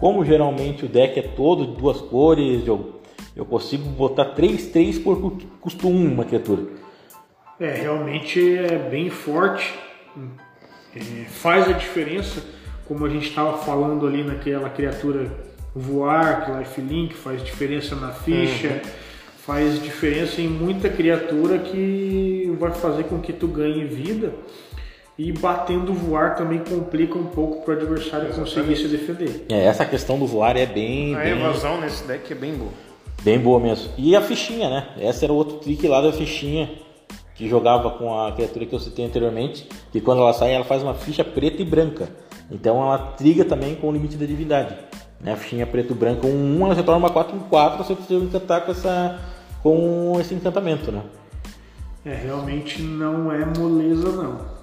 Como 0.00 0.24
geralmente 0.24 0.84
o 0.84 0.88
deck 0.88 1.16
é 1.16 1.22
todo 1.22 1.64
de 1.64 1.76
duas 1.76 2.00
cores, 2.00 2.66
eu, 2.66 3.00
eu 3.36 3.44
consigo 3.44 3.88
botar 3.90 4.24
3, 4.24 4.66
3 4.72 4.98
por 4.98 5.20
cu- 5.20 5.38
custo 5.60 5.86
1 5.86 6.12
uma 6.12 6.24
criatura. 6.24 6.64
É, 7.60 7.70
realmente 7.74 8.56
é 8.58 8.76
bem 8.76 9.08
forte. 9.08 9.72
É, 10.96 11.00
faz 11.28 11.68
a 11.68 11.72
diferença, 11.72 12.42
como 12.86 13.06
a 13.06 13.08
gente 13.08 13.28
estava 13.28 13.58
falando 13.58 14.06
ali 14.06 14.22
naquela 14.22 14.68
criatura 14.70 15.30
voar, 15.74 16.44
que 16.44 16.52
Life 16.52 16.80
Link 16.80 17.14
faz 17.14 17.42
diferença 17.42 17.96
na 17.96 18.12
ficha, 18.12 18.80
faz 19.38 19.82
diferença 19.82 20.40
em 20.40 20.48
muita 20.48 20.88
criatura 20.88 21.58
que 21.58 22.54
vai 22.58 22.70
fazer 22.72 23.04
com 23.04 23.18
que 23.20 23.32
tu 23.32 23.46
ganhe 23.48 23.84
vida. 23.84 24.32
E 25.16 25.30
batendo 25.30 25.92
voar 25.94 26.34
também 26.34 26.58
complica 26.58 27.16
um 27.16 27.26
pouco 27.26 27.64
para 27.64 27.74
o 27.74 27.76
adversário 27.76 28.34
conseguir 28.34 28.76
se 28.76 28.88
defender. 28.88 29.46
É, 29.48 29.64
essa 29.64 29.84
questão 29.84 30.18
do 30.18 30.26
voar 30.26 30.56
é 30.56 30.66
bem, 30.66 31.14
A 31.14 31.20
bem, 31.20 31.32
evasão 31.38 31.80
nesse 31.80 32.04
deck 32.04 32.32
é 32.32 32.34
bem 32.34 32.54
boa. 32.54 32.72
bem 33.22 33.38
boa 33.38 33.60
mesmo. 33.60 33.92
E 33.96 34.16
a 34.16 34.20
fichinha, 34.20 34.68
né? 34.68 34.88
Essa 34.98 35.24
era 35.24 35.32
o 35.32 35.36
outro 35.36 35.58
trick 35.58 35.86
lá 35.86 36.00
da 36.00 36.12
fichinha 36.12 36.68
que 37.36 37.48
jogava 37.48 37.90
com 37.90 38.18
a 38.18 38.32
criatura 38.32 38.66
que 38.66 38.74
eu 38.74 38.80
citei 38.80 39.04
anteriormente, 39.04 39.68
que 39.92 40.00
quando 40.00 40.20
ela 40.20 40.32
sai 40.32 40.52
ela 40.52 40.64
faz 40.64 40.82
uma 40.82 40.94
ficha 40.94 41.24
preta 41.24 41.62
e 41.62 41.64
branca. 41.64 42.08
Então 42.50 42.82
ela 42.82 42.98
triga 42.98 43.44
também 43.44 43.74
com 43.74 43.88
o 43.88 43.92
limite 43.92 44.16
da 44.16 44.26
divindade. 44.26 44.76
Né? 45.20 45.32
A 45.32 45.36
fichinha 45.36 45.66
preto 45.66 45.94
branco 45.94 46.26
1, 46.26 46.30
1 46.30 46.64
ela 46.66 46.74
se 46.74 46.82
torna 46.82 46.98
uma 46.98 47.10
4 47.10 47.36
4 47.48 47.84
se 47.84 47.94
preciso 47.94 48.24
encantar 48.24 48.64
com, 48.64 48.72
essa, 48.72 49.18
com 49.62 50.16
esse 50.20 50.34
encantamento. 50.34 50.92
Né? 50.92 51.02
É, 52.04 52.14
realmente 52.14 52.82
não 52.82 53.32
é 53.32 53.44
moleza 53.58 54.12
não. 54.12 54.54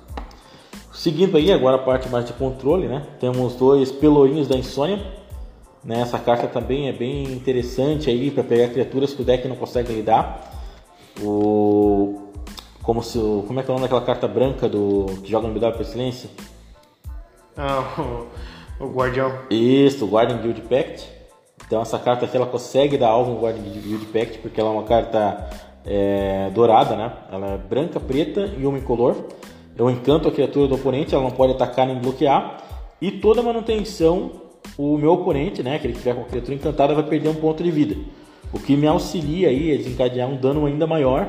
Seguindo 0.94 1.36
aí 1.36 1.52
agora 1.52 1.78
a 1.78 1.80
parte 1.80 2.08
mais 2.10 2.26
de 2.26 2.34
controle, 2.34 2.88
né? 2.88 3.08
Temos 3.20 3.56
dois 3.56 3.92
pelourinhos 3.92 4.48
da 4.48 4.56
insônia. 4.56 5.02
Né? 5.84 6.00
Essa 6.00 6.20
carta 6.20 6.48
também 6.48 6.88
é 6.88 6.94
bem 6.94 7.24
interessante 7.24 8.10
aí 8.10 8.30
para 8.30 8.44
pegar 8.44 8.68
criaturas 8.68 9.12
que 9.14 9.24
o 9.24 9.26
deck 9.26 9.48
não 9.48 9.56
consegue 9.56 9.92
lidar. 9.92 10.52
O 11.20 12.30
como 12.84 13.02
se 13.04 13.18
como 13.48 13.60
é 13.60 13.64
que 13.64 13.70
é 13.70 13.74
o 13.74 13.78
nome 13.78 13.88
daquela 13.88 14.06
carta 14.06 14.28
branca 14.28 14.68
do 14.70 15.06
que 15.24 15.32
joga 15.32 15.48
no 15.48 15.54
BW 15.54 15.78
Pestilência? 15.78 16.30
Ah, 17.58 17.84
o, 18.80 18.86
o 18.86 18.88
Guardião. 18.90 19.32
Isso, 19.50 20.06
o 20.06 20.10
Guardian 20.10 20.38
Guild 20.38 20.62
Pact. 20.62 21.10
Então 21.66 21.82
essa 21.82 21.98
carta 21.98 22.26
aqui 22.26 22.36
ela 22.36 22.46
consegue 22.46 22.98
dar 22.98 23.10
alvo 23.10 23.32
no 23.32 23.42
Guardian 23.42 23.64
Guild 23.64 24.06
Pact 24.08 24.40
porque 24.40 24.60
ela 24.60 24.70
é 24.70 24.74
uma 24.74 24.84
carta 24.84 25.50
é, 25.86 26.50
dourada, 26.54 26.96
né? 26.96 27.14
Ela 27.32 27.48
é 27.54 27.58
branca, 27.58 28.00
preta 28.00 28.50
e 28.58 28.66
uma 28.66 28.78
incolor. 28.78 29.16
Eu 29.78 29.90
encanto 29.90 30.28
a 30.28 30.32
criatura 30.32 30.68
do 30.68 30.76
oponente, 30.76 31.16
ela 31.16 31.24
não 31.24 31.32
pode 31.32 31.54
atacar 31.54 31.88
nem 31.88 31.98
bloquear. 31.98 32.58
E 33.02 33.12
toda 33.12 33.42
manutenção, 33.42 34.32
o 34.78 34.98
meu 34.98 35.14
oponente, 35.14 35.64
né, 35.64 35.78
aquele 35.78 35.94
que 35.94 36.00
tiver 36.00 36.14
com 36.14 36.22
a 36.22 36.26
criatura 36.26 36.54
encantada, 36.54 36.94
vai 36.94 37.04
perder 37.04 37.30
um 37.30 37.36
ponto 37.36 37.64
de 37.64 37.72
vida. 37.72 37.96
O 38.54 38.60
que 38.60 38.76
me 38.76 38.86
auxilia 38.86 39.48
aí 39.48 39.74
a 39.74 39.78
desencadear 39.78 40.30
um 40.30 40.36
dano 40.36 40.66
ainda 40.66 40.86
maior 40.86 41.28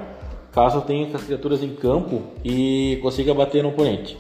caso 0.53 0.79
eu 0.79 0.83
tenha 0.83 1.09
as 1.15 1.25
criaturas 1.25 1.63
em 1.63 1.75
campo 1.75 2.23
e 2.45 2.99
consiga 3.03 3.33
bater 3.33 3.63
no 3.63 3.71
oponente. 3.71 4.19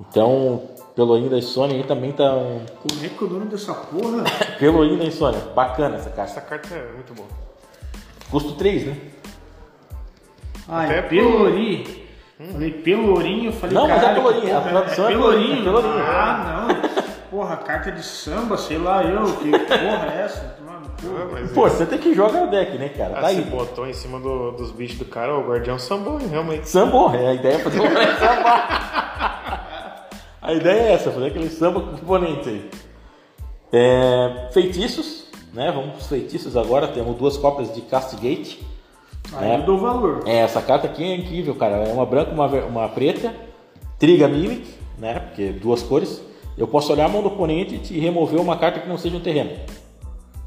Então, 0.00 0.62
Pelourinho 0.94 1.28
da 1.30 1.38
Insônia 1.38 1.76
aí 1.76 1.82
também 1.84 2.12
tá. 2.12 2.30
Como 2.30 3.04
é 3.04 3.08
que 3.08 3.24
é 3.24 3.26
o 3.26 3.30
nome 3.30 3.46
dessa 3.46 3.74
porra? 3.74 4.22
Pelourinho 4.58 4.98
da 4.98 5.04
Insônia, 5.04 5.40
bacana 5.54 5.96
essa 5.96 6.10
carta. 6.10 6.30
Essa 6.32 6.40
carta 6.40 6.74
é 6.74 6.92
muito 6.92 7.12
boa. 7.14 7.28
Custo 8.30 8.52
3, 8.52 8.86
né? 8.86 8.96
Ah, 10.68 10.84
Até 10.84 10.98
é 10.98 11.02
pro- 11.02 11.08
Pelourinho. 11.10 12.04
Falei 12.52 12.70
Pelourinho, 12.72 13.52
falei 13.52 13.74
Não, 13.74 13.88
mas 13.88 14.02
é 14.02 14.14
Pelourinho, 14.14 14.56
a 14.56 14.60
porra, 14.60 14.70
tradução 14.82 15.04
é 15.04 15.08
Pelourinho. 15.08 15.64
Pelourinho, 15.64 15.94
Ah, 16.06 16.66
não. 16.68 17.04
Porra, 17.30 17.56
carta 17.56 17.90
de 17.90 18.02
samba, 18.04 18.56
sei 18.56 18.78
lá 18.78 19.02
eu, 19.02 19.24
que 19.36 19.50
porra 19.50 20.12
é 20.14 20.22
essa? 20.24 20.40
Tomar 20.56 20.80
no 20.80 20.88
cu. 20.90 21.36
Ah, 21.36 21.48
Pô, 21.54 21.62
você 21.68 21.84
tem 21.86 21.98
que 21.98 22.14
jogar 22.14 22.44
o 22.44 22.46
deck, 22.50 22.78
né, 22.78 22.88
cara? 22.90 23.14
ah, 23.18 23.20
Tá 23.22 23.28
se 23.30 23.36
aí. 23.38 23.42
botou 23.42 23.86
em 23.88 23.92
cima 23.92 24.20
do- 24.20 24.52
dos 24.52 24.70
bichos 24.70 24.98
do 24.98 25.04
cara, 25.06 25.36
o 25.36 25.48
Guardião 25.48 25.76
sambou, 25.78 26.20
hein, 26.20 26.28
realmente. 26.28 26.68
Sambou, 26.68 27.12
é 27.14 27.26
a 27.28 27.34
ideia 27.34 27.54
é 27.54 27.58
fazer 27.58 27.80
um 27.80 27.84
samba. 28.18 29.43
A 30.44 30.52
ideia 30.52 30.90
é 30.90 30.92
essa, 30.92 31.10
fazer 31.10 31.28
aquele 31.28 31.48
samba 31.48 31.80
com 31.80 31.90
o 31.92 31.94
oponente 31.94 32.46
aí. 32.50 32.70
É, 33.72 34.48
feitiços, 34.52 35.24
né? 35.54 35.72
Vamos 35.72 35.92
para 35.92 36.00
os 36.00 36.06
feitiços 36.06 36.54
agora. 36.54 36.86
Temos 36.86 37.16
duas 37.16 37.38
cópias 37.38 37.74
de 37.74 37.80
Castigate. 37.80 38.60
Aí 39.32 39.50
É. 39.52 39.56
eu 39.56 39.62
dou 39.62 39.78
valor. 39.78 40.22
É, 40.26 40.40
essa 40.40 40.60
carta 40.60 40.86
aqui 40.86 41.02
é 41.02 41.16
incrível, 41.16 41.54
cara. 41.54 41.76
É 41.76 41.90
uma 41.92 42.04
branca, 42.04 42.30
uma, 42.30 42.46
uma 42.46 42.88
preta, 42.90 43.34
Triga 43.98 44.28
Mimic, 44.28 44.68
né? 44.98 45.18
Porque 45.18 45.48
duas 45.48 45.82
cores. 45.82 46.22
Eu 46.58 46.68
posso 46.68 46.92
olhar 46.92 47.06
a 47.06 47.08
mão 47.08 47.22
do 47.22 47.28
oponente 47.28 47.80
e 47.90 47.98
remover 47.98 48.38
uma 48.38 48.58
carta 48.58 48.80
que 48.80 48.88
não 48.88 48.98
seja 48.98 49.16
um 49.16 49.20
terreno. 49.20 49.50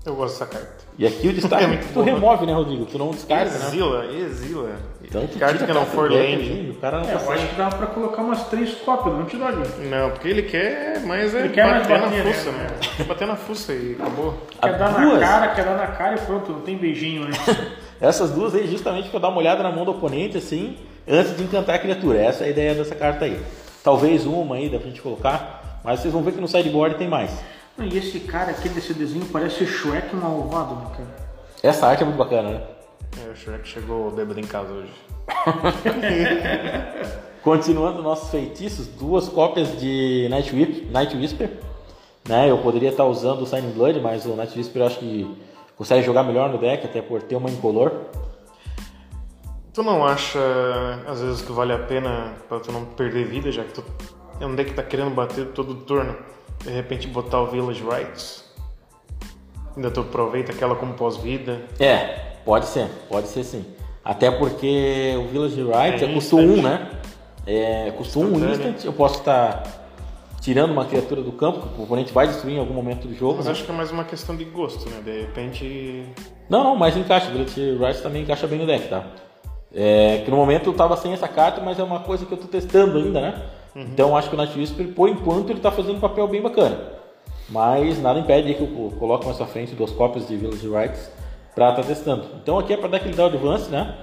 Eu 0.07 0.15
gosto 0.15 0.39
dessa 0.39 0.45
carta. 0.47 0.87
E 0.97 1.05
aqui 1.05 1.27
o 1.27 1.33
destaque 1.33 1.63
É 1.63 1.65
é 1.65 1.67
muito 1.67 1.85
que 1.85 1.93
tu 1.93 2.01
né? 2.01 2.11
remove, 2.13 2.45
né, 2.45 2.53
Rodrigo? 2.53 2.85
Tu 2.85 2.97
não 2.97 3.11
descarta, 3.11 3.57
né? 3.57 3.65
Exila, 3.67 4.05
exila. 4.05 4.71
Então 5.03 5.27
tira 5.27 5.53
que 5.53 5.73
não 5.73 5.85
for 5.85 6.09
land. 6.11 6.69
O 6.71 6.75
cara 6.75 6.99
não 7.01 7.09
É, 7.09 7.13
eu 7.13 7.19
consegue. 7.19 7.33
acho 7.41 7.47
que 7.49 7.55
dava 7.55 7.75
pra 7.77 7.87
colocar 7.87 8.21
umas 8.21 8.43
três 8.47 8.73
cópias, 8.75 9.13
não 9.15 9.25
te 9.25 9.37
dá 9.37 9.47
ali. 9.47 9.63
Não, 9.89 10.09
porque 10.11 10.27
ele 10.29 10.43
quer 10.43 11.01
mais 11.05 11.35
é 11.35 11.39
Ele 11.41 11.49
quer 11.49 11.65
mais 11.65 11.83
bater 11.87 11.99
bater, 12.01 12.17
na 12.17 12.23
né? 12.23 12.33
fuça, 12.33 12.51
né? 12.51 12.67
Quer 12.97 13.03
bater 13.03 13.27
na 13.27 13.35
fuça 13.35 13.73
e 13.73 13.97
acabou. 13.99 14.33
Quer 14.61 14.77
dar 14.77 14.89
duas- 14.99 15.19
na 15.19 15.27
cara, 15.27 15.47
quer 15.53 15.65
dar 15.65 15.77
na 15.77 15.87
cara 15.87 16.15
e 16.15 16.19
pronto, 16.21 16.51
não 16.53 16.61
tem 16.61 16.77
beijinho 16.77 17.25
né? 17.25 17.31
antes. 17.47 17.57
Essas 18.01 18.31
duas 18.31 18.55
aí, 18.55 18.67
justamente 18.67 19.09
pra 19.09 19.19
dar 19.19 19.27
uma 19.29 19.39
olhada 19.39 19.61
na 19.63 19.71
mão 19.71 19.83
do 19.83 19.91
oponente, 19.91 20.37
assim, 20.37 20.77
antes 21.07 21.35
de 21.35 21.43
encantar 21.43 21.75
a 21.75 21.79
criatura. 21.79 22.19
Essa 22.19 22.43
é 22.43 22.47
a 22.47 22.49
ideia 22.49 22.73
dessa 22.75 22.95
carta 22.95 23.25
aí. 23.25 23.39
Talvez 23.83 24.25
uma 24.25 24.55
aí 24.55 24.69
dá 24.69 24.77
pra 24.77 24.87
gente 24.87 25.01
colocar, 25.01 25.79
mas 25.83 25.99
vocês 25.99 26.13
vão 26.13 26.21
ver 26.23 26.31
que 26.33 26.39
no 26.41 26.47
sideboard 26.47 26.95
tem 26.95 27.07
mais. 27.07 27.31
E 27.79 27.97
esse 27.97 28.21
cara 28.21 28.51
aqui 28.51 28.69
desse 28.69 28.93
desenho 28.93 29.25
parece 29.27 29.63
o 29.63 29.67
Shrek 29.67 30.15
malvado, 30.15 30.75
né, 30.75 30.87
cara? 30.91 31.27
Essa 31.61 31.87
arte 31.87 32.01
é 32.01 32.05
muito 32.05 32.17
bacana, 32.17 32.49
né? 32.49 32.63
É, 33.23 33.29
o 33.29 33.35
Shrek 33.35 33.67
chegou 33.67 34.09
bêbado 34.11 34.39
em 34.39 34.45
casa 34.45 34.71
hoje. 34.71 34.91
Continuando 37.43 38.01
nossos 38.01 38.29
feitiços, 38.29 38.87
duas 38.87 39.29
cópias 39.29 39.79
de 39.79 40.27
Night, 40.29 40.55
Whip, 40.55 40.87
Night 40.91 41.15
Whisper. 41.15 41.49
Né? 42.27 42.49
Eu 42.49 42.57
poderia 42.57 42.89
estar 42.89 43.05
usando 43.05 43.43
o 43.43 43.45
Signing 43.45 43.71
Blood, 43.71 44.01
mas 44.01 44.25
o 44.25 44.35
Night 44.35 44.57
Whisper 44.57 44.81
eu 44.81 44.87
acho 44.87 44.99
que 44.99 45.37
consegue 45.77 46.05
jogar 46.05 46.23
melhor 46.23 46.49
no 46.49 46.57
deck, 46.57 46.85
até 46.85 47.01
por 47.01 47.21
ter 47.21 47.35
uma 47.35 47.49
incolor. 47.49 47.91
Tu 49.71 49.83
não 49.83 50.03
acha, 50.03 50.39
às 51.07 51.21
vezes, 51.21 51.41
que 51.43 51.51
vale 51.51 51.71
a 51.71 51.77
pena 51.77 52.33
pra 52.49 52.59
tu 52.59 52.71
não 52.71 52.83
perder 52.83 53.27
vida, 53.27 53.51
já 53.51 53.63
que 53.63 53.73
tu 53.73 53.83
é 54.41 54.45
um 54.45 54.55
deck 54.55 54.71
que 54.71 54.75
tá 54.75 54.83
querendo 54.83 55.11
bater 55.11 55.47
todo 55.49 55.75
turno, 55.75 56.15
de 56.63 56.69
repente 56.69 57.07
botar 57.07 57.41
o 57.41 57.47
Village 57.47 57.83
Rights? 57.83 58.43
Ainda 59.75 59.91
tu 59.91 60.01
aproveita 60.01 60.51
aquela 60.51 60.75
como 60.75 60.93
pós-vida. 60.93 61.61
É, 61.79 62.35
pode 62.43 62.65
ser, 62.65 62.87
pode 63.09 63.27
ser 63.27 63.43
sim. 63.43 63.65
Até 64.03 64.31
porque 64.31 65.15
o 65.19 65.27
Village 65.27 65.61
Right 65.61 66.03
é, 66.03 66.09
É 66.09 66.13
custo 66.13 66.39
instant. 66.39 66.59
1, 66.59 66.61
né? 66.61 66.91
É 67.45 67.91
custo 67.91 68.19
1 68.19 68.23
Instantâneo. 68.23 68.51
instant. 68.51 68.85
Eu 68.85 68.93
posso 68.93 69.19
estar 69.19 69.63
tirando 70.41 70.71
uma 70.71 70.85
criatura 70.85 71.21
do 71.21 71.31
campo, 71.33 71.67
que 71.67 71.79
o 71.79 71.83
oponente 71.83 72.13
vai 72.13 72.27
destruir 72.27 72.55
em 72.55 72.59
algum 72.59 72.73
momento 72.73 73.07
do 73.07 73.13
jogo. 73.13 73.35
Mas 73.37 73.45
né? 73.47 73.51
acho 73.51 73.65
que 73.65 73.71
é 73.71 73.73
mais 73.73 73.91
uma 73.91 74.05
questão 74.05 74.35
de 74.35 74.45
gosto, 74.45 74.89
né? 74.89 75.01
De 75.03 75.21
repente. 75.21 76.05
Não, 76.49 76.63
não, 76.63 76.75
mas 76.75 76.95
encaixa. 76.95 77.27
O 77.29 77.33
Village 77.33 77.77
Right 77.77 78.01
também 78.01 78.23
encaixa 78.23 78.47
bem 78.47 78.59
no 78.59 78.65
deck, 78.65 78.87
tá? 78.87 79.03
É, 79.75 80.21
que 80.23 80.31
no 80.31 80.37
momento 80.37 80.69
eu 80.69 80.73
tava 80.73 80.95
sem 80.95 81.11
essa 81.11 81.27
carta, 81.27 81.61
mas 81.61 81.77
é 81.77 81.83
uma 81.83 81.99
coisa 81.99 82.25
que 82.25 82.31
eu 82.31 82.37
tô 82.37 82.47
testando 82.47 82.97
ainda, 82.97 83.19
né? 83.19 83.43
Então 83.81 84.17
acho 84.17 84.29
que 84.29 84.35
o 84.35 84.37
Night 84.37 84.57
Whisper, 84.57 84.87
por 84.87 85.07
enquanto, 85.07 85.51
ele 85.51 85.59
tá 85.59 85.71
fazendo 85.71 85.97
um 85.97 85.99
papel 85.99 86.27
bem 86.27 86.41
bacana. 86.41 86.97
Mas 87.49 88.01
nada 88.01 88.19
impede 88.19 88.53
que 88.55 88.61
eu 88.61 88.93
coloque 88.97 89.25
mais 89.25 89.37
pra 89.37 89.45
frente 89.45 89.75
duas 89.75 89.91
cópias 89.91 90.27
de 90.27 90.35
Village 90.35 90.67
Rights 90.67 91.11
pra 91.53 91.69
estar 91.69 91.83
testando. 91.83 92.25
Então 92.41 92.57
aqui 92.57 92.73
é 92.73 92.77
pra 92.77 92.87
dar 92.87 92.97
aquele 92.97 93.15
dado 93.15 93.35
advance, 93.35 93.69
né? 93.69 93.95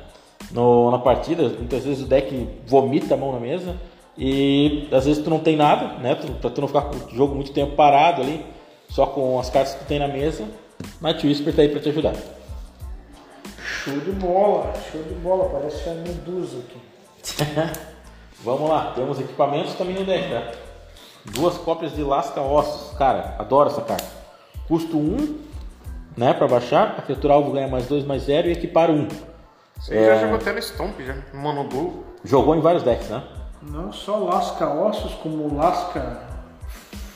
No, 0.51 0.91
na 0.91 0.99
partida, 0.99 1.43
muitas 1.49 1.85
vezes 1.85 2.05
o 2.05 2.07
deck 2.07 2.49
vomita 2.67 3.15
a 3.15 3.17
mão 3.17 3.33
na 3.33 3.41
mesa 3.41 3.77
e 4.17 4.89
às 4.93 5.05
vezes 5.07 5.23
tu 5.23 5.29
não 5.29 5.41
tem 5.41 5.57
nada, 5.57 5.99
né? 5.99 6.15
Pra 6.41 6.51
tu 6.51 6.61
não 6.61 6.69
ficar 6.69 6.83
com 6.83 6.97
o 6.97 7.11
jogo 7.17 7.35
muito 7.35 7.53
tempo 7.53 7.75
parado 7.75 8.23
ali, 8.23 8.45
só 8.89 9.07
com 9.07 9.39
as 9.39 9.51
cartas 9.51 9.75
que 9.75 9.85
tu 9.85 9.89
tem 9.89 9.99
na 9.99 10.09
mesa, 10.09 10.45
Night 11.01 11.27
Whisper 11.27 11.55
tá 11.55 11.63
aí 11.63 11.69
pra 11.69 11.81
te 11.81 11.89
ajudar. 11.89 12.15
Show 13.85 13.99
de 13.99 14.13
bola, 14.13 14.73
show 14.91 15.03
de 15.03 15.15
bola, 15.15 15.49
parece 15.51 15.89
a 15.89 15.95
medusa 15.95 16.59
aqui. 16.59 17.85
Vamos 18.45 18.69
lá, 18.69 18.93
temos 18.95 19.19
equipamentos 19.19 19.73
também 19.73 19.95
no 19.95 20.05
deck, 20.05 20.29
tá? 20.29 20.53
Duas 21.33 21.57
cópias 21.57 21.95
de 21.95 22.03
Lasca 22.03 22.43
Ossos. 22.43 22.95
Cara, 22.99 23.37
adoro 23.39 23.71
essa 23.71 23.81
carta. 23.81 24.05
Custo 24.69 24.99
1, 24.99 25.39
né, 26.15 26.35
pra 26.35 26.47
baixar. 26.47 26.97
A 26.99 27.03
criatura 27.03 27.33
alvo 27.33 27.53
ganha 27.53 27.67
mais 27.67 27.87
2, 27.87 28.05
mais 28.05 28.25
0 28.25 28.49
e 28.49 28.53
equipar 28.53 28.91
1. 28.91 29.09
Você 29.81 30.07
já 30.07 30.21
jogou 30.21 30.37
até 30.37 30.53
no 30.53 30.61
Stomp, 30.61 31.01
já. 31.01 31.17
Monogol. 31.33 32.05
Jogou 32.23 32.55
em 32.55 32.61
vários 32.61 32.83
decks, 32.83 33.09
né? 33.09 33.23
Não 33.63 33.91
só 33.91 34.19
lasca 34.19 34.69
ossos, 34.69 35.15
como 35.15 35.57
lasca 35.57 36.21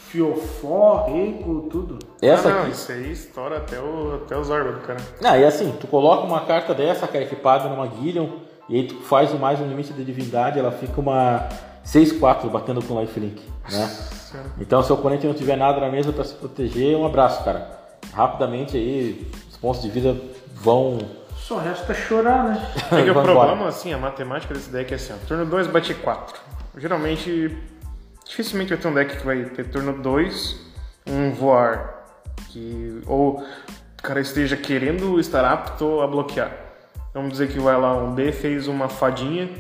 fiofó, 0.08 1.04
rico, 1.08 1.68
tudo. 1.70 1.99
Essa 2.23 2.49
ah, 2.49 2.52
não, 2.52 2.62
aqui. 2.62 2.70
isso 2.70 2.90
aí 2.90 3.12
estoura 3.12 3.58
até, 3.58 3.78
o, 3.78 4.14
até 4.14 4.35
os 4.35 4.49
órgãos 4.49 4.76
do 4.76 4.80
cara. 4.80 4.99
Ah, 5.23 5.37
e 5.37 5.44
assim, 5.44 5.76
tu 5.78 5.87
coloca 5.87 6.26
uma 6.26 6.40
carta 6.40 6.73
dessa, 6.73 7.06
cara, 7.06 7.25
equipada 7.25 7.68
numa 7.68 7.87
Guillion, 7.87 8.28
e 8.68 8.76
aí 8.76 8.87
tu 8.87 8.96
faz 8.96 9.32
mais 9.38 9.60
um 9.60 9.66
limite 9.66 9.92
de 9.92 10.04
divindade, 10.04 10.58
ela 10.58 10.70
fica 10.70 11.00
uma 11.00 11.48
6-4 11.84 12.50
batendo 12.50 12.82
com 12.82 13.00
lifelink, 13.00 13.42
né? 13.70 13.90
Então, 14.60 14.82
se 14.82 14.92
o 14.92 14.94
oponente 14.94 15.26
não 15.26 15.32
tiver 15.32 15.56
nada 15.56 15.80
na 15.80 15.88
mesa 15.88 16.12
pra 16.12 16.22
se 16.22 16.34
proteger, 16.34 16.96
um 16.96 17.06
abraço, 17.06 17.42
cara. 17.44 17.78
Rapidamente 18.12 18.76
aí, 18.76 19.30
os 19.48 19.56
pontos 19.56 19.80
de 19.80 19.88
vida 19.88 20.14
vão. 20.52 20.98
Só 21.34 21.56
resta 21.56 21.94
chorar, 21.94 22.44
né? 22.44 22.72
É 22.92 23.02
que 23.02 23.10
o 23.10 23.14
vão 23.14 23.22
embora. 23.22 23.46
problema, 23.46 23.68
assim, 23.68 23.92
a 23.92 23.98
matemática 23.98 24.52
desse 24.52 24.70
deck 24.70 24.92
é 24.92 24.96
assim, 24.96 25.14
ó, 25.14 25.26
turno 25.26 25.46
2 25.46 25.66
bate 25.68 25.94
4. 25.94 26.38
Geralmente, 26.76 27.56
dificilmente 28.26 28.68
vai 28.70 28.78
ter 28.78 28.88
um 28.88 28.94
deck 28.94 29.16
que 29.16 29.25
vai 29.25 29.44
ter 29.44 29.70
turno 29.70 29.94
2, 29.94 30.60
um 31.06 31.32
voar, 31.32 32.04
que 32.50 33.00
ou 33.06 33.40
o 33.40 34.02
cara 34.02 34.20
esteja 34.20 34.56
querendo 34.56 35.18
estar 35.18 35.44
apto 35.44 36.02
a 36.02 36.06
bloquear. 36.06 36.67
Vamos 37.12 37.33
dizer 37.33 37.49
que 37.49 37.59
vai 37.59 37.79
lá, 37.79 37.97
um 37.97 38.15
D 38.15 38.33
fez 38.33 38.69
uma 38.69 38.88
fadinha 38.88 39.50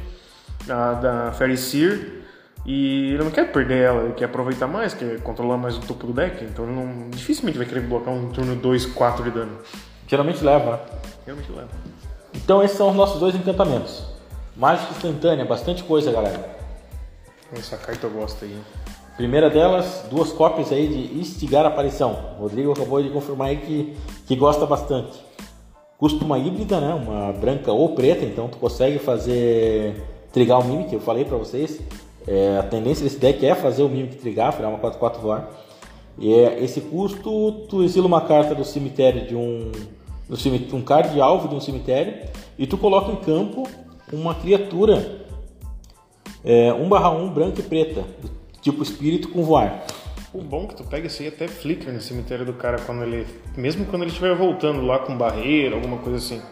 a, 0.68 0.92
da 0.94 1.32
Fairy 1.32 1.56
Seer, 1.56 2.22
e 2.66 3.12
ele 3.12 3.24
não 3.24 3.30
quer 3.30 3.50
perder 3.50 3.84
ela, 3.84 4.02
ele 4.04 4.12
quer 4.14 4.26
aproveitar 4.26 4.66
mais, 4.66 4.92
quer 4.92 5.20
controlar 5.22 5.56
mais 5.56 5.76
o 5.76 5.80
topo 5.80 6.06
do 6.06 6.12
deck, 6.12 6.44
então 6.44 6.64
ele 6.66 6.74
não, 6.74 7.10
dificilmente 7.10 7.56
vai 7.56 7.66
querer 7.66 7.80
bloquear 7.80 8.14
um 8.14 8.28
turno 8.30 8.54
2, 8.54 8.86
4 8.86 9.24
de 9.24 9.30
dano. 9.30 9.58
Geralmente 10.06 10.44
leva, 10.44 10.72
né? 10.72 10.78
Realmente 11.26 11.50
leva. 11.50 11.68
Então, 12.34 12.62
esses 12.62 12.76
são 12.76 12.90
os 12.90 12.96
nossos 12.96 13.18
dois 13.20 13.34
encantamentos. 13.34 14.04
Mágica 14.56 14.92
instantânea, 14.92 15.44
bastante 15.44 15.82
coisa, 15.82 16.12
galera. 16.12 16.58
Essa 17.52 17.76
carta 17.76 18.06
eu 18.06 18.10
gosto 18.10 18.44
aí. 18.44 18.58
Primeira 19.16 19.48
delas, 19.50 20.06
duas 20.10 20.32
cópias 20.32 20.70
aí 20.70 20.86
de 20.86 21.18
Instigar 21.18 21.64
a 21.64 21.68
Aparição. 21.68 22.34
O 22.38 22.42
Rodrigo 22.42 22.72
acabou 22.72 23.02
de 23.02 23.10
confirmar 23.10 23.48
aí 23.48 23.56
que, 23.56 23.96
que 24.26 24.36
gosta 24.36 24.64
bastante. 24.66 25.27
Custa 25.98 26.24
uma 26.24 26.38
híbrida, 26.38 26.80
né? 26.80 26.94
Uma 26.94 27.32
branca 27.32 27.72
ou 27.72 27.88
preta, 27.88 28.24
então 28.24 28.46
tu 28.46 28.56
consegue 28.56 29.00
fazer 29.00 30.00
trigar 30.32 30.60
o 30.60 30.64
Mimic, 30.64 30.92
eu 30.92 31.00
falei 31.00 31.24
para 31.24 31.36
vocês. 31.36 31.80
É, 32.24 32.56
a 32.56 32.62
tendência 32.62 33.02
desse 33.02 33.18
deck 33.18 33.44
é 33.44 33.52
fazer 33.54 33.82
o 33.82 33.88
Mimic 33.88 34.16
trigar, 34.16 34.54
virar 34.56 34.68
uma 34.68 34.78
4-4 34.78 35.18
voar. 35.18 35.50
E 36.16 36.32
é, 36.32 36.62
esse 36.62 36.80
custo, 36.82 37.50
tu 37.68 37.82
exila 37.82 38.06
uma 38.06 38.20
carta 38.20 38.54
do 38.54 38.64
cemitério 38.64 39.26
de 39.26 39.34
um. 39.34 39.72
Do 40.28 40.36
cemitério, 40.36 40.76
um 40.76 40.82
card 40.82 41.20
alvo 41.20 41.48
de 41.48 41.54
um 41.54 41.60
cemitério 41.60 42.14
e 42.58 42.66
tu 42.66 42.76
coloca 42.76 43.10
em 43.10 43.16
campo 43.16 43.66
uma 44.12 44.34
criatura 44.34 45.24
é, 46.44 46.70
1/1 46.70 47.32
branca 47.32 47.60
e 47.60 47.62
preta, 47.62 48.04
tipo 48.60 48.82
espírito 48.82 49.30
com 49.30 49.42
voar. 49.42 49.84
O 50.32 50.42
bom 50.42 50.64
é 50.64 50.66
que 50.68 50.76
tu 50.76 50.84
pega 50.84 51.06
isso 51.06 51.22
aí 51.22 51.28
até 51.28 51.48
flicker 51.48 51.92
no 51.92 52.00
cemitério 52.00 52.44
do 52.44 52.52
cara 52.52 52.78
quando 52.84 53.02
ele. 53.02 53.26
Mesmo 53.56 53.86
quando 53.86 54.02
ele 54.02 54.10
estiver 54.10 54.34
voltando 54.34 54.82
lá 54.82 54.98
com 54.98 55.16
barreira, 55.16 55.74
alguma 55.74 55.98
coisa 55.98 56.18
assim. 56.18 56.42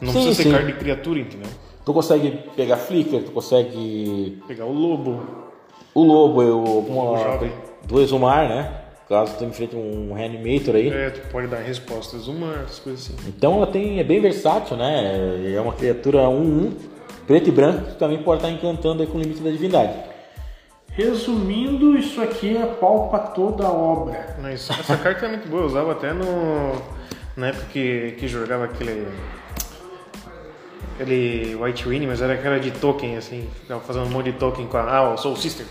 Não 0.00 0.08
Sim, 0.12 0.14
precisa 0.14 0.34
ser 0.34 0.42
sim. 0.44 0.50
card 0.50 0.72
de 0.72 0.78
criatura, 0.78 1.20
entendeu? 1.20 1.48
Tu 1.84 1.92
consegue 1.92 2.30
pegar 2.56 2.76
flicker, 2.76 3.22
tu 3.22 3.30
consegue 3.30 4.42
Pegar 4.48 4.64
o 4.64 4.72
lobo. 4.72 5.22
o 5.94 6.02
lobo, 6.02 6.42
eu, 6.42 6.58
alguma, 6.58 7.38
do 7.84 8.00
exumar, 8.00 8.48
né? 8.48 8.80
Caso 9.08 9.36
tu 9.36 9.44
enfrente 9.44 9.76
um 9.76 10.12
reanimator 10.12 10.74
aí. 10.74 10.88
É, 10.88 11.10
tu 11.10 11.20
pode 11.28 11.46
dar 11.46 11.58
respostas, 11.58 12.26
uma, 12.26 12.54
essas 12.62 12.78
coisas 12.80 13.00
assim. 13.02 13.28
Então 13.28 13.56
ela 13.56 13.66
tem, 13.66 14.00
é 14.00 14.04
bem 14.04 14.20
versátil, 14.20 14.76
né? 14.76 15.52
É 15.54 15.60
uma 15.60 15.72
criatura 15.72 16.20
1-1, 16.22 16.72
preto 17.26 17.48
e 17.48 17.52
branco, 17.52 17.90
que 17.90 17.98
também 17.98 18.22
pode 18.22 18.42
estar 18.42 18.50
encantando 18.50 19.02
aí 19.02 19.08
com 19.08 19.18
o 19.18 19.20
limite 19.20 19.40
da 19.40 19.50
divindade. 19.50 20.11
Resumindo, 20.92 21.96
isso 21.96 22.20
aqui 22.20 22.54
é 22.54 22.66
pau 22.66 23.08
pra 23.08 23.20
toda 23.20 23.64
a 23.64 23.72
obra. 23.72 24.36
Mas 24.40 24.68
essa 24.68 24.96
carta 24.96 25.24
é 25.24 25.28
muito 25.30 25.48
boa, 25.48 25.62
eu 25.62 25.66
usava 25.66 25.92
até 25.92 26.12
no. 26.12 26.76
Na 27.34 27.46
época 27.48 27.66
que, 27.72 28.14
que 28.18 28.28
jogava 28.28 28.64
aquele. 28.64 29.08
Aquele 30.94 31.54
White 31.54 31.88
Winnie, 31.88 32.06
mas 32.06 32.20
era 32.20 32.34
aquela 32.34 32.60
de 32.60 32.70
token, 32.72 33.16
assim. 33.16 33.48
Ficava 33.62 33.80
fazendo 33.80 34.04
um 34.04 34.10
monte 34.10 34.32
de 34.32 34.38
token 34.38 34.66
com 34.66 34.76
a. 34.76 34.82
Ah, 34.82 35.14
o 35.14 35.16
Soul 35.16 35.34
Sister. 35.36 35.64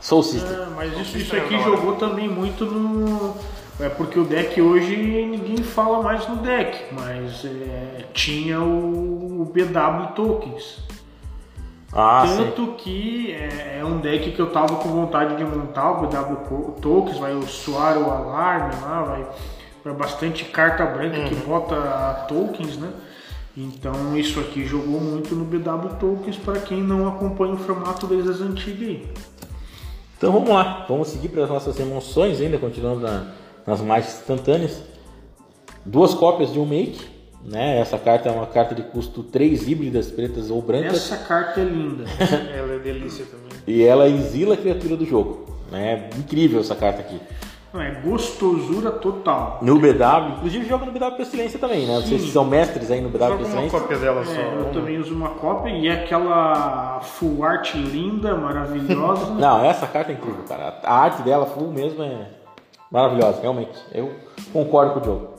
Soul 0.00 0.22
Sister. 0.22 0.58
Ah, 0.58 0.72
mas 0.74 0.98
isso, 0.98 1.18
isso 1.18 1.36
aqui 1.36 1.62
jogou 1.62 1.96
também 1.96 2.26
muito 2.26 2.64
no. 2.64 3.36
É 3.78 3.90
porque 3.90 4.18
o 4.18 4.24
deck 4.24 4.60
hoje 4.60 4.96
ninguém 4.96 5.58
fala 5.58 6.02
mais 6.02 6.26
no 6.28 6.36
deck, 6.36 6.92
mas 6.92 7.44
é, 7.44 8.04
tinha 8.14 8.60
o, 8.60 9.42
o 9.42 9.44
BW 9.44 10.14
Tokens. 10.14 10.78
Ah, 11.92 12.24
sim. 12.26 12.36
Tanto 12.44 12.72
que 12.78 13.32
é, 13.32 13.78
é 13.80 13.84
um 13.84 13.98
deck 14.00 14.30
que 14.32 14.40
eu 14.40 14.50
tava 14.50 14.76
com 14.76 14.88
vontade 14.88 15.36
de 15.36 15.44
montar 15.44 15.90
o 15.92 16.06
BW 16.06 16.72
Tokens, 16.80 17.18
vai 17.18 17.34
o 17.34 17.42
suar 17.46 17.98
o 17.98 18.10
alarme 18.10 18.74
lá, 18.80 19.02
vai, 19.02 19.26
vai 19.84 19.92
bastante 19.94 20.44
carta 20.46 20.86
branca 20.86 21.22
que 21.28 21.34
bota 21.34 21.74
tokens, 22.28 22.78
né? 22.78 22.90
Então 23.54 24.16
isso 24.16 24.40
aqui 24.40 24.64
jogou 24.64 24.98
muito 24.98 25.34
no 25.34 25.44
BW 25.44 25.96
Tokens 26.00 26.36
para 26.38 26.58
quem 26.60 26.82
não 26.82 27.06
acompanha 27.06 27.52
o 27.52 27.58
formato 27.58 28.06
desde 28.06 28.30
as 28.30 28.40
antigas 28.40 28.88
aí. 28.88 29.06
Então 30.16 30.32
vamos 30.32 30.48
lá, 30.48 30.86
vamos 30.88 31.08
seguir 31.08 31.28
para 31.28 31.44
as 31.44 31.50
nossas 31.50 31.78
emoções 31.78 32.40
ainda, 32.40 32.56
continuando 32.56 33.00
na- 33.00 33.26
nas 33.66 33.80
mais 33.82 34.06
instantâneas. 34.06 34.80
Duas 35.84 36.14
cópias 36.14 36.52
de 36.52 36.58
um 36.58 36.64
make, 36.64 37.04
né? 37.44 37.78
Essa 37.80 37.98
carta 37.98 38.28
é 38.28 38.32
uma 38.32 38.46
carta 38.46 38.74
de 38.74 38.82
custo 38.82 39.22
3 39.22 39.68
híbridas, 39.68 40.10
pretas 40.10 40.50
ou 40.50 40.62
brancas. 40.62 40.94
Essa 40.94 41.16
carta 41.16 41.60
é 41.60 41.64
linda. 41.64 42.04
Ela 42.56 42.74
é 42.74 42.78
delícia 42.78 43.24
também. 43.24 43.52
E 43.66 43.82
ela 43.82 44.08
exila 44.08 44.54
a 44.54 44.56
criatura 44.56 44.96
do 44.96 45.04
jogo. 45.04 45.46
Né? 45.70 46.10
Incrível 46.18 46.60
essa 46.60 46.74
carta 46.74 47.00
aqui. 47.00 47.20
Não, 47.72 47.80
é 47.80 47.90
gostosura 48.02 48.90
total. 48.90 49.58
No 49.62 49.78
BW, 49.78 50.36
inclusive 50.36 50.68
joga 50.68 50.84
no 50.84 50.92
BW 50.92 51.16
Pestilência 51.16 51.58
também, 51.58 51.86
né? 51.86 52.00
Vocês 52.00 52.22
são 52.30 52.44
mestres 52.44 52.90
aí 52.90 53.00
no 53.00 53.08
BW 53.08 53.24
uma 53.24 53.38
Pestilência. 53.38 53.80
cópia 53.80 53.98
dela 53.98 54.24
só. 54.26 54.32
É, 54.32 54.44
eu 54.44 54.60
uma. 54.64 54.64
também 54.72 54.98
uso 54.98 55.14
uma 55.14 55.30
cópia 55.30 55.70
e 55.70 55.88
é 55.88 55.92
aquela 56.04 57.00
full 57.00 57.42
art 57.42 57.74
linda, 57.74 58.36
maravilhosa. 58.36 59.32
Não, 59.40 59.64
essa 59.64 59.86
carta 59.86 60.12
é 60.12 60.14
incrível, 60.14 60.42
cara. 60.46 60.80
A 60.82 60.94
arte 60.94 61.22
dela, 61.22 61.46
full 61.46 61.72
mesmo, 61.72 62.02
é 62.02 62.26
maravilhosa, 62.90 63.40
realmente. 63.40 63.78
Eu 63.94 64.12
concordo 64.52 64.92
com 64.92 65.00
o 65.00 65.04
jogo. 65.04 65.31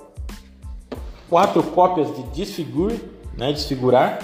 Quatro 1.34 1.64
cópias 1.64 2.16
de 2.16 2.22
Disfigure, 2.26 3.02
né? 3.36 3.52
Desfigurar. 3.52 4.20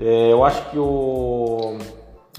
É, 0.00 0.32
eu 0.32 0.42
acho 0.42 0.70
que 0.70 0.78
o, 0.78 1.76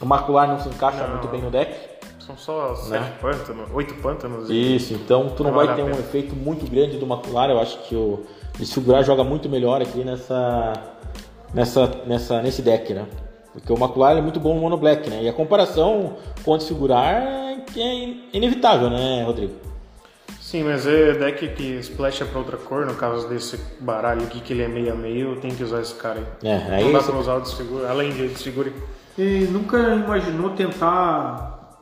o 0.01 0.06
Macular 0.08 0.47
não 0.47 0.60
se 0.60 0.67
encaixa 0.67 1.03
Não. 1.03 1.12
muito 1.12 1.27
bem 1.27 1.39
no 1.39 1.51
deck. 1.51 1.75
São 2.17 2.36
só 2.36 2.73
sete 2.73 3.12
pântanos, 3.21 3.69
oito 3.71 3.93
pântanos. 4.01 4.49
Isso, 4.49 4.95
então 4.95 5.29
tu 5.38 5.43
não, 5.43 5.51
Não 5.51 5.63
vai 5.63 5.75
ter 5.75 5.84
um 5.84 5.91
efeito 5.91 6.36
muito 6.36 6.67
grande 6.67 6.97
do 6.97 7.06
macular. 7.06 7.51
Eu 7.51 7.60
acho 7.60 7.77
que 7.84 7.95
o 7.95 8.23
desfigurar 8.58 9.03
joga 9.03 9.23
muito 9.23 9.47
melhor 9.47 9.79
aqui 9.79 10.03
nessa, 10.03 10.73
nessa, 11.53 11.86
nessa, 12.08 12.41
nesse 12.41 12.63
deck, 12.63 12.95
né? 12.95 13.06
Porque 13.53 13.71
o 13.71 13.77
macular 13.77 14.17
é 14.17 14.21
muito 14.21 14.39
bom 14.39 14.56
no 14.56 14.62
mono 14.62 14.75
black, 14.75 15.08
né? 15.08 15.21
E 15.21 15.29
a 15.29 15.34
comparação 15.34 16.15
com 16.43 16.53
o 16.53 16.58
desfigurar 16.58 17.13
é 17.77 18.13
inevitável, 18.34 18.89
né, 18.89 19.23
Rodrigo? 19.23 19.53
Sim, 20.53 20.61
mas 20.65 20.85
é 20.85 21.13
deck 21.13 21.47
que 21.55 21.79
splasha 21.79 22.25
pra 22.27 22.37
outra 22.37 22.57
cor, 22.57 22.85
no 22.85 22.93
caso 22.93 23.27
desse 23.27 23.57
baralho 23.79 24.21
aqui 24.21 24.39
que 24.39 24.53
ele 24.53 24.61
é 24.61 24.67
meio 24.67 24.93
a 24.93 24.95
meio, 24.95 25.35
tem 25.37 25.49
que 25.49 25.63
usar 25.63 25.81
esse 25.81 25.95
cara 25.95 26.19
aí. 26.19 26.47
É, 26.47 26.75
aí 26.75 26.83
Não 26.83 26.91
dá 26.91 26.99
você- 27.01 27.11
pra 27.11 27.19
usar 27.19 27.33
o 27.37 27.41
desfigure, 27.41 27.85
além 27.87 28.11
de 28.11 28.27
desfigure. 28.27 28.71
E 29.17 29.47
nunca 29.49 29.79
imaginou 29.95 30.51
tentar 30.51 31.79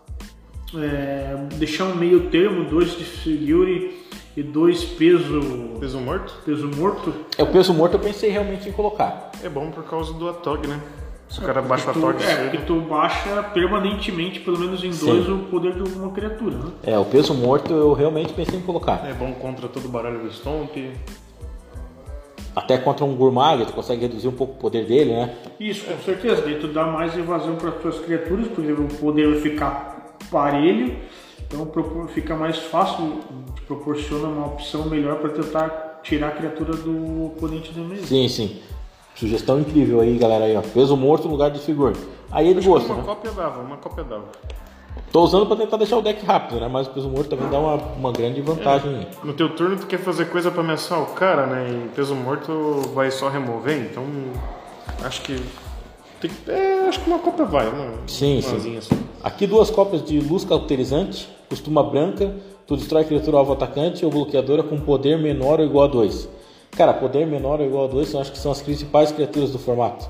é, 0.74 1.36
deixar 1.56 1.84
um 1.84 1.96
meio 1.96 2.30
termo, 2.30 2.64
dois 2.64 2.98
de 2.98 3.04
figure 3.04 4.06
e 4.38 4.42
dois 4.42 4.86
peso, 4.86 5.42
Peso 5.78 6.00
morto 6.00 6.34
peso 6.46 6.70
morto? 6.70 7.14
É 7.38 7.44
o 7.44 7.48
peso 7.48 7.74
morto 7.74 7.96
eu 7.96 8.00
pensei 8.00 8.30
realmente 8.30 8.70
em 8.70 8.72
colocar. 8.72 9.32
é 9.44 9.50
bom 9.50 9.70
por 9.70 9.84
causa 9.84 10.14
do 10.14 10.30
Atog, 10.30 10.66
né? 10.66 10.80
Se 11.32 11.40
o 11.40 11.44
cara 11.44 11.62
baixa 11.62 11.90
o 11.90 11.94
tu, 11.94 12.00
Atog 12.00 12.24
é, 12.24 12.36
porque 12.36 12.58
tu 12.58 12.82
baixa 12.82 13.42
permanentemente, 13.54 14.42
pelo 14.42 14.60
menos 14.60 14.84
em 14.84 14.90
dois, 14.90 15.30
o 15.30 15.38
poder 15.50 15.74
de 15.74 15.90
uma 15.94 16.12
criatura, 16.12 16.58
né? 16.58 16.72
É, 16.84 17.00
o 17.00 17.06
peso 17.06 17.34
morto 17.34 17.72
eu 17.74 17.94
realmente 17.94 18.34
pensei 18.34 18.60
em 18.60 18.62
colocar. 18.62 19.08
É 19.08 19.14
bom 19.14 19.32
contra 19.36 19.70
todo 19.70 19.86
o 19.86 19.88
baralho 19.88 20.20
do 20.20 20.32
Stomp. 20.34 20.76
Até 22.54 22.78
contra 22.78 23.06
um 23.06 23.16
Gurmag, 23.16 23.66
tu 23.66 23.72
consegue 23.72 24.02
reduzir 24.02 24.28
um 24.28 24.34
pouco 24.34 24.56
o 24.56 24.58
poder 24.58 24.86
dele, 24.86 25.14
né? 25.14 25.34
Isso, 25.58 25.86
com 25.86 25.98
certeza. 26.00 26.42
Daí 26.42 26.60
tu 26.60 26.68
dá 26.68 26.86
mais 26.86 27.18
evasão 27.18 27.56
para 27.56 27.70
as 27.70 27.76
tuas 27.76 28.00
criaturas, 28.00 28.50
porque 28.50 28.74
o 28.74 28.88
poder 29.00 29.30
vai 29.30 29.40
ficar 29.40 30.18
parelho, 30.30 30.98
então 31.48 31.66
fica 32.10 32.36
mais 32.36 32.58
fácil, 32.58 33.22
te 33.56 33.62
proporciona 33.62 34.28
uma 34.28 34.48
opção 34.48 34.86
melhor 34.90 35.16
para 35.20 35.30
tentar 35.30 36.02
tirar 36.04 36.28
a 36.28 36.32
criatura 36.32 36.74
do 36.74 37.28
oponente 37.28 37.72
da 37.72 37.82
mesa. 37.82 38.06
Sim, 38.06 38.28
sim. 38.28 38.60
Sugestão 39.16 39.60
incrível 39.60 40.00
aí, 40.02 40.18
galera 40.18 40.46
aí, 40.46 40.56
ó. 40.56 40.62
Peso 40.62 40.96
morto 40.98 41.26
no 41.26 41.32
lugar 41.32 41.52
de 41.52 41.60
figure. 41.60 41.96
Aí 42.32 42.50
é 42.52 42.54
de 42.54 42.66
gosto, 42.66 42.88
Uma 42.88 42.96
né? 42.98 43.04
cópia 43.06 43.32
dava, 43.32 43.62
uma 43.62 43.78
cópia 43.78 44.04
dava. 44.04 44.26
Tô 45.12 45.22
usando 45.24 45.46
pra 45.46 45.56
tentar 45.58 45.78
deixar 45.78 45.98
o 45.98 46.02
deck 46.02 46.26
rápido, 46.26 46.60
né? 46.60 46.68
Mas 46.70 46.88
o 46.88 46.92
peso 46.92 47.10
morto 47.10 47.30
também 47.30 47.50
dá 47.50 47.60
uma, 47.60 47.76
uma 47.76 48.12
grande 48.12 48.42
vantagem 48.42 48.96
aí. 48.96 49.08
No 49.24 49.34
teu 49.34 49.50
turno 49.54 49.76
tu 49.78 49.86
quer 49.86 50.00
fazer 50.00 50.26
coisa 50.30 50.50
pra 50.50 50.62
ameaçar 50.62 51.02
o 51.02 51.08
cara, 51.08 51.46
né? 51.46 51.68
E 51.86 51.90
peso 51.90 52.16
morto 52.16 52.82
vai 52.94 53.12
só 53.12 53.28
remover, 53.30 53.78
então 53.92 54.04
acho 55.04 55.22
que. 55.22 55.36
Tem, 56.22 56.30
que- 56.32 56.52
é, 56.52 56.88
acho 56.88 57.00
que 57.02 57.10
uma 57.10 57.20
cópia 57.20 57.46
vai, 57.46 57.68
uma, 57.68 57.94
Sim, 58.08 58.40
umazinha 58.48 58.82
sim. 58.82 58.96
só. 58.96 59.28
Aqui 59.28 59.46
duas 59.46 59.70
cópias 59.70 60.04
de 60.04 60.20
luz 60.20 60.46
cauterizante, 60.46 61.28
costuma 61.50 61.84
branca, 61.84 62.34
tu 62.66 62.78
destrói 62.78 63.02
a 63.02 63.06
criatura 63.06 63.38
alvo 63.38 63.54
atacante 63.54 64.06
ou 64.06 64.12
bloqueadora 64.12 64.64
com 64.64 64.80
poder 64.80 65.18
menor 65.18 65.60
ou 65.60 65.66
igual 65.66 65.86
a 65.86 65.88
2. 65.88 66.30
Cara, 66.72 66.94
poder 66.94 67.26
menor 67.28 67.60
ou 67.60 67.66
igual 67.66 67.86
a 67.86 67.88
2 67.88 68.14
eu 68.14 68.22
acho 68.22 68.32
que 68.32 68.38
são 68.38 68.52
as 68.52 68.62
principais 68.62 69.12
criaturas 69.12 69.52
do 69.52 69.60
formato. 69.60 70.08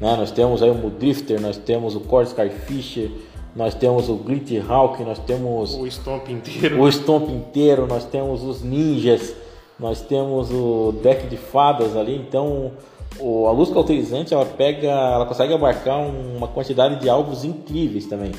Né? 0.00 0.14
Nós 0.16 0.30
temos 0.30 0.62
aí 0.62 0.70
o 0.70 0.74
Mudrifter, 0.74 1.40
nós 1.40 1.56
temos 1.56 1.94
o 1.96 2.00
Core 2.00 2.26
Skyfisher, 2.26 3.10
nós 3.54 3.74
temos 3.74 4.08
o 4.08 4.14
Glitty 4.14 4.62
Hawk, 4.66 5.02
nós 5.04 5.18
temos 5.20 5.74
O 5.74 5.86
Stomp 5.90 6.28
inteiro. 6.30 6.80
o 6.80 6.88
Stomp 6.90 7.28
inteiro, 7.30 7.86
nós 7.86 8.04
temos 8.04 8.42
os 8.42 8.62
ninjas, 8.62 9.34
nós 9.78 10.00
temos 10.00 10.50
o 10.50 10.92
deck 11.02 11.26
de 11.28 11.36
fadas 11.36 11.96
ali, 11.96 12.16
então 12.16 12.72
o- 13.18 13.46
a 13.46 13.52
luz 13.52 13.70
cauterizante 13.70 14.32
ela 14.34 14.44
pega, 14.46 14.88
ela 14.88 15.26
consegue 15.26 15.52
abarcar 15.54 15.98
um- 16.00 16.36
uma 16.36 16.48
quantidade 16.48 16.96
de 17.00 17.08
alvos 17.08 17.44
incríveis 17.44 18.06
também, 18.06 18.32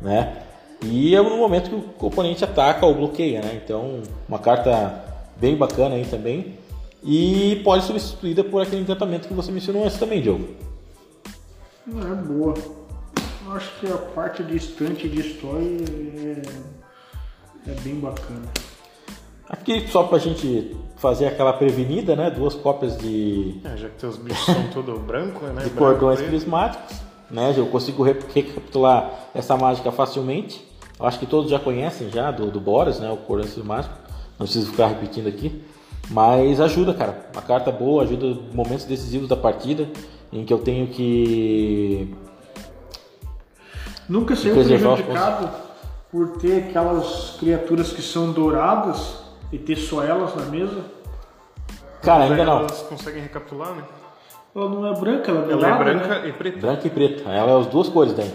né? 0.00 0.36
E 0.82 1.14
é 1.14 1.20
no 1.22 1.36
momento 1.36 1.68
que 1.70 1.76
o 1.76 2.06
oponente 2.06 2.42
ataca 2.44 2.84
ou 2.86 2.94
bloqueia, 2.94 3.40
né? 3.40 3.60
Então 3.64 4.00
uma 4.28 4.38
carta 4.38 5.02
bem 5.36 5.54
bacana 5.56 5.94
aí 5.96 6.04
também 6.06 6.54
e 7.04 7.60
pode 7.64 7.84
ser 7.84 7.98
substituída 7.98 8.44
por 8.44 8.62
aquele 8.62 8.82
encantamento 8.82 9.26
que 9.28 9.34
você 9.34 9.50
mencionou 9.50 9.84
antes 9.84 9.98
também, 9.98 10.22
Diogo. 10.22 10.48
Não 11.86 12.12
é 12.12 12.14
boa. 12.14 12.54
Eu 13.46 13.52
acho 13.52 13.70
que 13.80 13.86
a 13.86 13.96
parte 13.96 14.42
de 14.44 14.56
estante 14.56 15.08
de 15.08 15.20
história 15.20 15.66
é, 15.66 16.42
é 17.70 17.74
bem 17.82 17.96
bacana. 17.96 18.46
Aqui 19.48 19.86
só 19.88 20.04
pra 20.04 20.18
gente 20.18 20.74
fazer 20.96 21.26
aquela 21.26 21.52
prevenida, 21.52 22.16
né? 22.16 22.30
Duas 22.30 22.54
cópias 22.54 22.96
de 22.96 23.60
É, 23.64 23.76
já 23.76 23.88
que 23.88 23.98
teus 23.98 24.16
bichos 24.16 24.46
são 24.46 24.68
tudo 24.72 24.98
branco, 24.98 25.44
né? 25.46 25.64
de 25.64 25.70
Branco, 25.70 25.76
cordões 25.76 26.20
prismáticos, 26.22 26.96
né? 27.30 27.52
Eu 27.56 27.66
consigo 27.66 28.02
re- 28.02 28.16
recapitular 28.32 29.28
essa 29.34 29.56
mágica 29.56 29.90
facilmente. 29.92 30.66
Eu 30.98 31.04
acho 31.04 31.18
que 31.18 31.26
todos 31.26 31.50
já 31.50 31.58
conhecem 31.58 32.08
já 32.10 32.30
do, 32.30 32.50
do 32.50 32.60
Boros, 32.60 33.00
né? 33.00 33.10
O 33.10 33.16
Coração 33.16 33.64
Mágico. 33.64 33.94
Não 34.38 34.46
preciso 34.46 34.70
ficar 34.70 34.86
repetindo 34.86 35.26
aqui. 35.26 35.62
Mas 36.12 36.60
ajuda, 36.60 36.92
cara. 36.92 37.26
Uma 37.32 37.42
carta 37.42 37.72
boa, 37.72 38.02
ajuda 38.02 38.38
momentos 38.52 38.84
decisivos 38.84 39.28
da 39.28 39.36
partida 39.36 39.88
em 40.30 40.44
que 40.44 40.52
eu 40.52 40.58
tenho 40.58 40.86
que. 40.88 42.14
Nunca 44.08 44.34
os 44.34 44.40
prejudicado 44.40 45.48
por 46.10 46.36
ter 46.36 46.68
aquelas 46.68 47.36
criaturas 47.40 47.92
que 47.92 48.02
são 48.02 48.30
douradas 48.30 49.22
e 49.50 49.58
ter 49.58 49.76
só 49.76 50.04
elas 50.04 50.34
na 50.36 50.44
mesa. 50.44 50.84
Cara, 52.02 52.24
ainda 52.24 52.44
não. 52.44 52.58
Elas 52.58 52.82
conseguem 52.82 53.22
recapitular, 53.22 53.74
né? 53.74 53.84
Ela 54.54 54.68
não 54.68 54.86
é 54.86 55.00
branca, 55.00 55.30
ela 55.30 55.46
é 55.46 55.52
Ela 55.52 55.66
é 55.66 55.78
branca 55.78 56.08
né? 56.08 56.28
e 56.28 56.32
preta. 56.32 56.58
Branca 56.58 56.86
e 56.86 56.90
preta. 56.90 57.30
Ela 57.30 57.52
é 57.52 57.58
as 57.58 57.66
duas 57.68 57.88
cores 57.88 58.12
daí. 58.12 58.30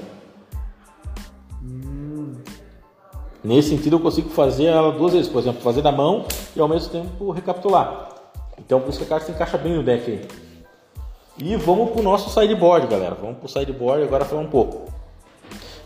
Nesse 3.48 3.70
sentido 3.70 3.96
eu 3.96 4.00
consigo 4.02 4.30
fazer 4.30 4.66
ela 4.66 4.92
duas 4.92 5.14
vezes, 5.14 5.30
por 5.30 5.40
exemplo, 5.40 5.62
fazer 5.62 5.82
da 5.82 5.90
mão 5.90 6.26
e 6.54 6.60
ao 6.60 6.68
mesmo 6.68 6.92
tempo 6.92 7.32
recapitular. 7.32 8.10
Então 8.60 8.82
por 8.82 8.90
isso 8.90 8.98
que 8.98 9.06
a 9.06 9.08
carta 9.08 9.26
se 9.26 9.32
encaixa 9.32 9.58
bem 9.58 9.74
no 9.74 9.84
deck 9.84 10.12
aí. 10.12 10.22
E 11.40 11.56
vamos 11.56 11.92
pro 11.92 12.04
nosso 12.04 12.30
sideboard, 12.30 12.88
galera. 12.88 13.16
Vamos 13.16 13.38
pro 13.38 13.48
sideboard 13.48 14.04
agora 14.04 14.26
falar 14.26 14.42
um 14.42 14.50
pouco. 14.50 14.92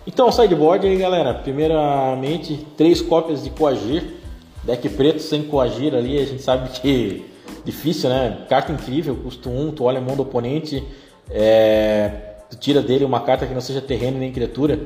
Então, 0.07 0.27
o 0.27 0.31
sideboard 0.31 0.87
aí, 0.87 0.97
galera. 0.97 1.35
Primeiramente, 1.35 2.65
três 2.75 2.99
cópias 2.99 3.43
de 3.43 3.51
Coagir. 3.51 4.15
Deck 4.63 4.89
preto 4.89 5.19
sem 5.19 5.43
Coagir 5.43 5.93
ali, 5.93 6.17
a 6.17 6.25
gente 6.25 6.41
sabe 6.41 6.67
que 6.69 7.25
difícil, 7.63 8.09
né? 8.09 8.45
Carta 8.49 8.71
incrível, 8.71 9.15
custo 9.17 9.49
1, 9.49 9.61
um, 9.61 9.71
tu 9.71 9.83
olha 9.83 9.99
a 9.99 10.01
mão 10.01 10.15
do 10.15 10.23
oponente, 10.23 10.83
é, 11.29 12.09
tu 12.49 12.57
tira 12.57 12.81
dele 12.81 13.05
uma 13.05 13.19
carta 13.19 13.45
que 13.45 13.53
não 13.53 13.61
seja 13.61 13.81
terreno 13.81 14.17
nem 14.17 14.31
criatura. 14.31 14.79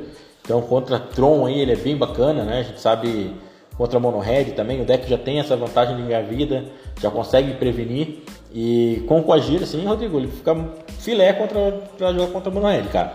Então, 0.45 0.61
contra 0.61 0.99
Tron 0.99 1.47
aí, 1.47 1.59
ele 1.59 1.73
é 1.73 1.75
bem 1.75 1.97
bacana, 1.97 2.43
né? 2.43 2.59
A 2.59 2.63
gente 2.63 2.79
sabe 2.79 3.35
contra 3.75 3.99
Mono 3.99 4.19
Red 4.19 4.51
também, 4.51 4.81
o 4.81 4.85
deck 4.85 5.09
já 5.09 5.17
tem 5.17 5.39
essa 5.39 5.57
vantagem 5.57 5.97
de 5.97 6.03
ganhar 6.03 6.21
vida, 6.21 6.65
já 7.01 7.11
consegue 7.11 7.55
prevenir. 7.55 8.23
E 8.53 9.03
com 9.07 9.21
Coagir, 9.21 9.63
assim, 9.63 9.85
Rodrigo, 9.85 10.17
ele 10.17 10.29
fica 10.29 10.55
filé 10.99 11.33
contra, 11.33 11.59
pra 11.97 12.13
jogar 12.13 12.31
contra 12.31 12.51
Mono 12.51 12.67
Red, 12.67 12.83
cara. 12.83 13.13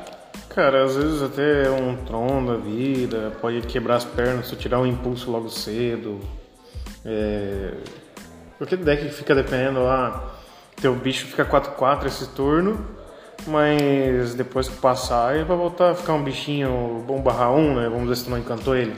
Cara, 0.50 0.84
às 0.84 0.96
vezes 0.96 1.22
até 1.22 1.70
um 1.70 1.96
Tron 2.04 2.44
da 2.44 2.56
vida, 2.56 3.32
pode 3.40 3.60
quebrar 3.62 3.96
as 3.96 4.04
pernas 4.04 4.48
se 4.48 4.56
tirar 4.56 4.80
um 4.80 4.86
impulso 4.86 5.30
logo 5.30 5.48
cedo. 5.48 6.18
É... 7.04 7.72
Porque 8.58 8.76
deck 8.76 9.08
fica 9.10 9.34
dependendo 9.34 9.82
lá, 9.82 10.34
teu 10.80 10.94
bicho 10.94 11.26
fica 11.26 11.44
4-4 11.44 12.06
esse 12.06 12.28
turno, 12.30 12.84
mas 13.46 14.34
depois 14.34 14.68
que 14.68 14.76
passar 14.76 15.34
ele 15.34 15.44
vai 15.44 15.56
voltar 15.56 15.90
a 15.90 15.94
ficar 15.94 16.14
um 16.14 16.22
bichinho 16.22 17.02
bom 17.06 17.20
barra 17.20 17.50
1, 17.50 17.74
né? 17.74 17.88
Vamos 17.88 18.08
ver 18.08 18.16
se 18.16 18.24
tu 18.24 18.30
não 18.30 18.38
encantou 18.38 18.76
ele. 18.76 18.94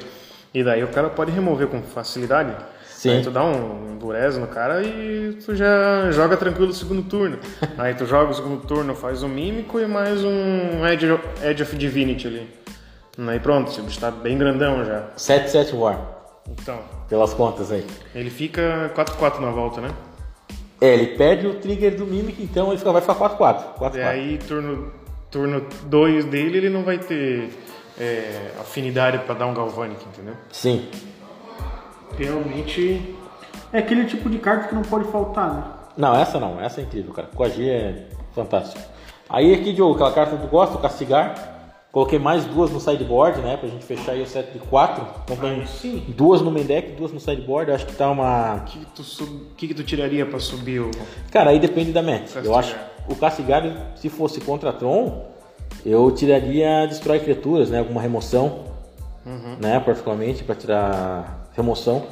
E 0.55 0.63
daí 0.63 0.83
o 0.85 0.89
cara 0.89 1.09
pode 1.09 1.31
remover 1.31 1.67
com 1.69 1.81
facilidade. 1.83 2.55
Sim. 2.87 3.11
Aí 3.17 3.23
tu 3.23 3.31
dá 3.31 3.43
um 3.43 3.93
endurece 3.93 4.39
no 4.39 4.47
cara 4.47 4.83
e 4.83 5.37
tu 5.45 5.57
já 5.57 6.11
joga 6.13 6.37
tranquilo 6.37 6.71
o 6.71 6.75
segundo 6.75 7.03
turno. 7.03 7.39
Aí 7.79 7.95
tu 7.95 8.07
joga 8.07 8.31
o 8.31 8.35
segundo 8.35 8.65
turno, 8.67 8.95
faz 8.95 9.23
um 9.23 9.29
mímico 9.29 9.81
e 9.81 9.87
mais 9.87 10.23
um 10.23 10.87
Edge, 10.87 11.07
Edge 11.43 11.63
of 11.63 11.77
Divinity 11.77 12.29
ali. 12.29 12.49
Aí 13.27 13.41
pronto, 13.41 13.77
o 13.79 13.83
bicho 13.83 13.99
tá 13.99 14.11
bem 14.11 14.39
grandão 14.39 14.85
já. 14.85 15.09
7-7 15.17 15.75
War, 15.75 15.99
Então, 16.49 16.79
pelas 17.09 17.35
contas 17.35 17.73
aí. 17.73 17.85
ele 18.15 18.31
fica 18.31 18.91
4-4 18.95 19.41
na 19.41 19.51
volta, 19.51 19.81
né? 19.81 19.91
É, 20.83 20.95
ele 20.95 21.16
perde 21.16 21.47
o 21.47 21.55
trigger 21.55 21.97
do 21.97 22.05
Mimic, 22.05 22.42
então 22.42 22.71
ele 22.71 22.79
fica, 22.79 22.90
vai 22.90 23.01
ficar 23.01 23.14
4-4. 23.14 23.79
4-4. 23.79 23.95
E 23.95 24.03
aí 24.03 24.38
turno 24.38 24.92
turno 25.31 25.64
2 25.85 26.25
dele 26.25 26.59
ele 26.59 26.68
não 26.68 26.83
vai 26.83 26.99
ter 26.99 27.51
é, 27.99 28.51
afinidade 28.61 29.18
pra 29.18 29.33
dar 29.33 29.47
um 29.47 29.55
Galvanic, 29.55 30.05
entendeu? 30.05 30.35
Sim. 30.51 30.88
Realmente 32.18 33.16
é 33.73 33.79
aquele 33.79 34.07
tipo 34.07 34.29
de 34.29 34.38
carta 34.38 34.66
que 34.66 34.75
não 34.75 34.83
pode 34.83 35.05
faltar, 35.12 35.55
né? 35.55 35.64
Não, 35.97 36.14
essa 36.16 36.40
não, 36.40 36.61
essa 36.61 36.81
é 36.81 36.85
incrível, 36.85 37.12
cara. 37.12 37.29
Coagir 37.33 37.68
é 37.68 38.07
fantástico. 38.35 38.83
Aí 39.31 39.55
aqui, 39.55 39.73
Diogo, 39.73 39.95
aquela 39.95 40.12
carta 40.12 40.37
que 40.37 40.42
tu 40.42 40.49
gosta, 40.49 40.77
o 40.77 40.81
Castigar. 40.81 41.52
Coloquei 41.93 42.19
mais 42.19 42.47
duas 42.47 42.71
no 42.71 42.81
sideboard, 42.81 43.43
né? 43.43 43.59
Pra 43.59 43.69
gente 43.69 43.85
fechar 43.85 44.13
aí 44.13 44.23
o 44.23 44.27
set 44.27 44.51
de 44.51 44.59
quatro. 44.59 45.07
Então 45.25 45.37
tem 45.37 45.67
sim. 45.67 46.03
duas 46.09 46.41
no 46.41 46.51
main 46.51 46.65
deck, 46.65 46.93
duas 46.93 47.13
no 47.13 47.21
sideboard. 47.21 47.69
Eu 47.69 47.75
acho 47.75 47.85
que 47.85 47.93
tá 47.95 48.11
uma. 48.11 48.55
O 48.57 48.61
que, 48.65 48.79
que 48.79 48.87
tu, 48.87 49.03
sub- 49.05 49.43
que, 49.59 49.69
que 49.69 49.75
tu 49.75 49.85
tiraria 49.85 50.25
pra 50.25 50.39
subir 50.41 50.81
o. 50.81 50.91
Cara, 51.31 51.51
aí 51.51 51.59
depende 51.59 51.93
da 51.93 52.01
match. 52.03 52.35
Eu 52.35 52.51
Castigar. 52.53 52.59
acho 52.59 52.77
o 53.09 53.15
Castigar, 53.15 53.93
se 53.97 54.09
fosse 54.09 54.41
contra 54.41 54.73
Tron, 54.73 55.23
eu 55.85 56.11
tiraria 56.13 56.87
Destrói 56.87 57.21
Criaturas, 57.21 57.69
né? 57.69 57.81
Alguma 57.81 58.01
remoção, 58.01 58.61
né? 59.61 59.79
Particularmente 59.79 60.43
para 60.45 60.55
tirar 60.55 61.47
remoção. 61.55 62.05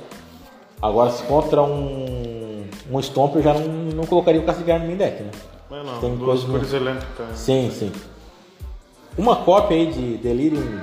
Agora, 0.83 1.11
se 1.11 1.23
contra 1.23 1.63
um, 1.63 2.65
um 2.91 3.01
Stomp, 3.01 3.35
eu 3.37 3.43
já 3.43 3.55
não, 3.55 3.67
não 3.95 4.05
colocaria 4.05 4.43
o 4.43 4.45
Castigar 4.45 4.79
no 4.79 4.87
main 4.87 4.97
deck, 4.97 5.23
né? 5.23 5.31
Mas 5.71 5.87
não, 5.87 6.01
Tem 6.01 6.17
duas 6.17 6.41
coisa 6.45 6.53
cores 6.53 6.73
elétricas. 6.75 7.39
Sim, 7.39 7.71
sim. 7.73 7.93
Uma 9.19 9.37
cópia 9.37 9.77
aí 9.77 9.87
de 9.87 10.17
Delirium 10.19 10.81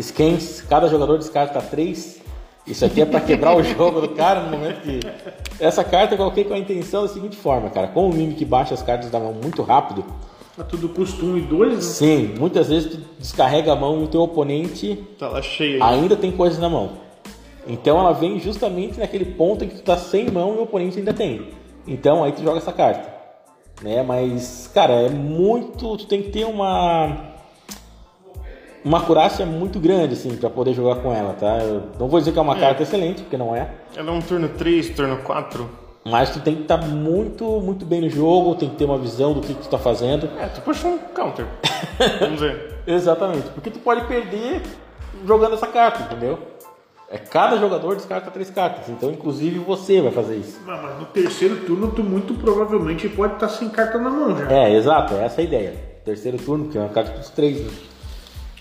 Scans, 0.00 0.60
cada 0.62 0.88
jogador 0.88 1.18
descarta 1.18 1.60
três. 1.62 2.20
Isso 2.66 2.84
aqui 2.84 3.02
é 3.02 3.04
para 3.06 3.20
quebrar 3.20 3.54
o 3.56 3.62
jogo 3.64 4.00
do 4.00 4.08
cara 4.10 4.40
no 4.40 4.50
momento 4.56 4.80
que. 4.82 5.00
Essa 5.60 5.84
carta 5.84 6.14
eu 6.14 6.18
coloquei 6.18 6.44
com 6.44 6.54
a 6.54 6.58
intenção 6.58 7.02
da 7.02 7.08
seguinte 7.08 7.36
forma, 7.36 7.70
cara. 7.70 7.88
Como 7.88 8.08
o 8.10 8.14
Mimic 8.14 8.44
baixa 8.44 8.74
as 8.74 8.82
cartas 8.82 9.10
da 9.10 9.18
mão 9.20 9.32
muito 9.32 9.62
rápido, 9.62 10.04
Tá 10.56 10.62
tudo 10.62 10.88
custo 10.88 11.26
1 11.26 11.38
e 11.38 11.40
2, 11.40 11.74
né? 11.74 11.80
sim, 11.80 12.34
muitas 12.38 12.68
vezes 12.68 12.92
tu 12.92 13.00
descarrega 13.18 13.72
a 13.72 13.76
mão 13.76 14.00
e 14.00 14.04
o 14.04 14.06
teu 14.06 14.22
oponente 14.22 15.04
Tá 15.18 15.28
lá 15.28 15.42
cheia 15.42 15.82
aí. 15.84 15.94
ainda 15.94 16.14
tem 16.14 16.30
coisas 16.30 16.60
na 16.60 16.68
mão. 16.70 16.90
Então 17.66 17.98
ela 17.98 18.12
vem 18.12 18.38
justamente 18.38 19.00
naquele 19.00 19.24
ponto 19.24 19.64
em 19.64 19.68
que 19.68 19.74
tu 19.76 19.82
tá 19.82 19.96
sem 19.96 20.30
mão 20.30 20.54
e 20.54 20.58
o 20.58 20.62
oponente 20.62 20.96
ainda 20.98 21.12
tem. 21.12 21.48
Então 21.88 22.22
aí 22.22 22.30
tu 22.30 22.40
joga 22.42 22.58
essa 22.58 22.72
carta. 22.72 23.12
Né? 23.82 24.00
Mas, 24.04 24.70
cara, 24.72 24.92
é 24.92 25.08
muito. 25.08 25.96
Tu 25.96 26.06
tem 26.06 26.22
que 26.22 26.30
ter 26.30 26.44
uma. 26.44 27.33
Uma 28.84 28.98
acurácia 28.98 29.46
muito 29.46 29.80
grande, 29.80 30.12
assim, 30.12 30.36
pra 30.36 30.50
poder 30.50 30.74
jogar 30.74 30.96
com 30.96 31.10
ela, 31.10 31.32
tá? 31.32 31.58
Eu 31.58 31.84
não 31.98 32.06
vou 32.06 32.20
dizer 32.20 32.32
que 32.32 32.38
é 32.38 32.42
uma 32.42 32.54
carta 32.56 32.82
excelente, 32.82 33.22
porque 33.22 33.36
não 33.36 33.56
é. 33.56 33.70
Ela 33.96 34.10
é 34.10 34.12
um 34.12 34.20
turno 34.20 34.48
3, 34.50 34.90
turno 34.90 35.16
4. 35.24 35.70
Mas 36.04 36.28
tu 36.28 36.40
tem 36.40 36.54
que 36.54 36.62
estar 36.62 36.76
muito, 36.76 37.44
muito 37.62 37.86
bem 37.86 38.02
no 38.02 38.10
jogo, 38.10 38.54
tem 38.56 38.68
que 38.68 38.76
ter 38.76 38.84
uma 38.84 38.98
visão 38.98 39.32
do 39.32 39.40
que, 39.40 39.54
que 39.54 39.62
tu 39.62 39.68
tá 39.70 39.78
fazendo. 39.78 40.28
É, 40.38 40.48
tu 40.48 40.60
puxa 40.60 40.86
um 40.86 40.98
counter. 40.98 41.46
Vamos 42.20 42.40
ver. 42.40 42.74
Exatamente, 42.86 43.48
porque 43.54 43.70
tu 43.70 43.78
pode 43.78 44.04
perder 44.06 44.60
jogando 45.26 45.54
essa 45.54 45.66
carta, 45.66 46.02
entendeu? 46.02 46.38
É 47.10 47.16
cada 47.16 47.56
jogador 47.56 47.96
descarta 47.96 48.30
três 48.30 48.50
cartas, 48.50 48.88
então 48.90 49.10
inclusive 49.10 49.58
você 49.60 50.02
vai 50.02 50.10
fazer 50.10 50.36
isso. 50.36 50.60
Mas, 50.66 50.82
mas 50.82 50.98
no 50.98 51.06
terceiro 51.06 51.56
turno 51.64 51.90
tu 51.90 52.02
muito 52.02 52.34
provavelmente 52.34 53.08
pode 53.08 53.34
estar 53.34 53.48
sem 53.48 53.70
carta 53.70 53.98
na 53.98 54.10
mão 54.10 54.36
já. 54.36 54.50
É, 54.50 54.74
exato, 54.74 55.14
essa 55.14 55.40
é 55.40 55.44
a 55.44 55.46
ideia. 55.46 55.74
Terceiro 56.04 56.36
turno, 56.36 56.68
que 56.68 56.76
é 56.76 56.80
uma 56.82 56.90
carta 56.90 57.12
dos 57.12 57.30
três, 57.30 57.60
né? 57.60 57.70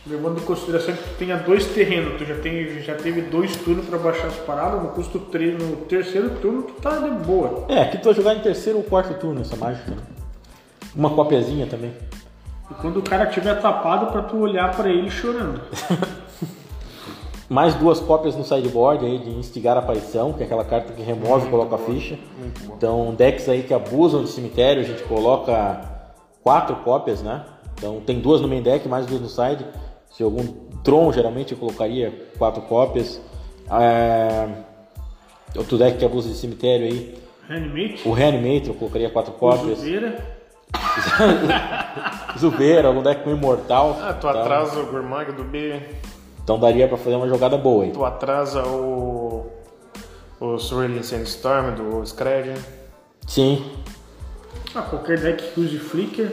Levando 0.06 0.40
em 0.42 0.44
consideração 0.44 0.94
que 0.94 1.02
tu 1.04 1.16
tenha 1.18 1.38
dois 1.38 1.66
terrenos, 1.68 2.18
tu 2.18 2.26
já, 2.26 2.36
tem, 2.36 2.82
já 2.82 2.94
teve 2.94 3.22
dois 3.22 3.56
turnos 3.56 3.86
pra 3.86 3.98
baixar 3.98 4.28
as 4.28 4.36
paradas, 4.36 4.84
no 4.84 4.90
custo 4.90 5.18
3, 5.18 5.64
no 5.64 5.78
terceiro 5.78 6.30
turno 6.42 6.64
tu 6.64 6.74
tá 6.74 6.98
de 6.98 7.10
boa. 7.10 7.66
É, 7.70 7.84
aqui 7.84 7.98
tu 8.00 8.06
vai 8.06 8.14
jogar 8.14 8.36
em 8.36 8.40
terceiro 8.42 8.80
ou 8.80 8.84
quarto 8.84 9.14
turno 9.14 9.40
essa 9.40 9.56
mágica. 9.56 9.92
né? 9.92 9.98
Uma 10.94 11.10
copiazinha 11.12 11.66
também. 11.68 11.94
E 12.70 12.74
quando 12.76 12.98
o 12.98 13.02
cara 13.02 13.28
tiver 13.28 13.56
tapado 13.62 14.08
pra 14.08 14.24
tu 14.24 14.38
olhar 14.38 14.76
pra 14.76 14.90
ele 14.90 15.10
chorando. 15.10 15.62
Mais 17.50 17.74
duas 17.76 18.00
cópias 18.00 18.36
no 18.36 18.44
sideboard 18.44 19.06
aí 19.06 19.20
de 19.20 19.30
instigar 19.30 19.78
a 19.78 19.80
aparição, 19.80 20.34
que 20.34 20.44
é 20.44 20.46
aquela 20.46 20.66
carta 20.66 20.92
que 20.92 21.02
remove 21.02 21.48
e 21.48 21.50
coloca 21.50 21.76
a 21.76 21.78
ficha. 21.78 22.18
Então, 22.76 23.14
decks 23.16 23.48
aí 23.48 23.64
que 23.64 23.74
abusam 23.74 24.24
de 24.24 24.30
cemitério, 24.30 24.82
a 24.82 24.86
gente 24.86 25.04
coloca 25.04 25.82
quatro 26.42 26.76
cópias, 26.78 27.22
né? 27.22 27.46
Então, 27.78 28.02
tem 28.02 28.20
duas 28.20 28.42
no 28.42 28.48
main 28.48 28.62
deck, 28.62 28.88
mais 28.88 29.06
duas 29.06 29.22
no 29.22 29.30
side. 29.30 29.66
Se 30.14 30.24
algum 30.24 30.46
Tron, 30.84 31.12
geralmente 31.12 31.52
eu 31.52 31.58
colocaria 31.58 32.30
quatro 32.38 32.62
cópias. 32.64 33.20
É... 33.70 34.48
Outro 35.58 35.78
deck 35.78 35.98
que 35.98 36.06
abusa 36.06 36.30
de 36.30 36.36
cemitério 36.36 36.86
aí, 36.88 37.18
Reanimate, 37.48 38.08
o 38.08 38.12
Reanimator, 38.14 38.70
eu 38.70 38.74
colocaria 38.76 39.10
quatro 39.10 39.34
cópias. 39.34 39.78
Zubeira, 39.80 40.38
Zubeiro, 42.40 42.88
algum 42.88 43.04
deck 43.04 43.24
com 43.24 43.30
Imortal. 43.32 43.98
Ah, 44.02 44.14
tu 44.14 44.28
Então- 44.28 44.42
atrasa 44.42 44.80
o 44.80 44.86
Gurmag 44.88 45.32
do 45.34 45.44
B, 45.44 45.80
Então 46.44 46.60
daria 46.60 46.88
pra 46.88 46.98
fazer 46.98 47.16
uma 47.16 47.28
jogada 47.28 47.58
boa 47.58 47.84
aí. 47.86 47.92
tu 47.92 48.04
atrasa 48.04 48.64
o. 48.68 49.52
O 50.40 50.58
Swirling 50.58 51.04
Sandstorm 51.04 51.74
do 51.76 52.06
Scred. 52.06 52.54
Sim, 53.28 53.64
ah, 54.76 54.82
qualquer 54.82 55.18
deck 55.20 55.42
que 55.54 55.60
use 55.62 55.78
Flicker, 55.78 56.32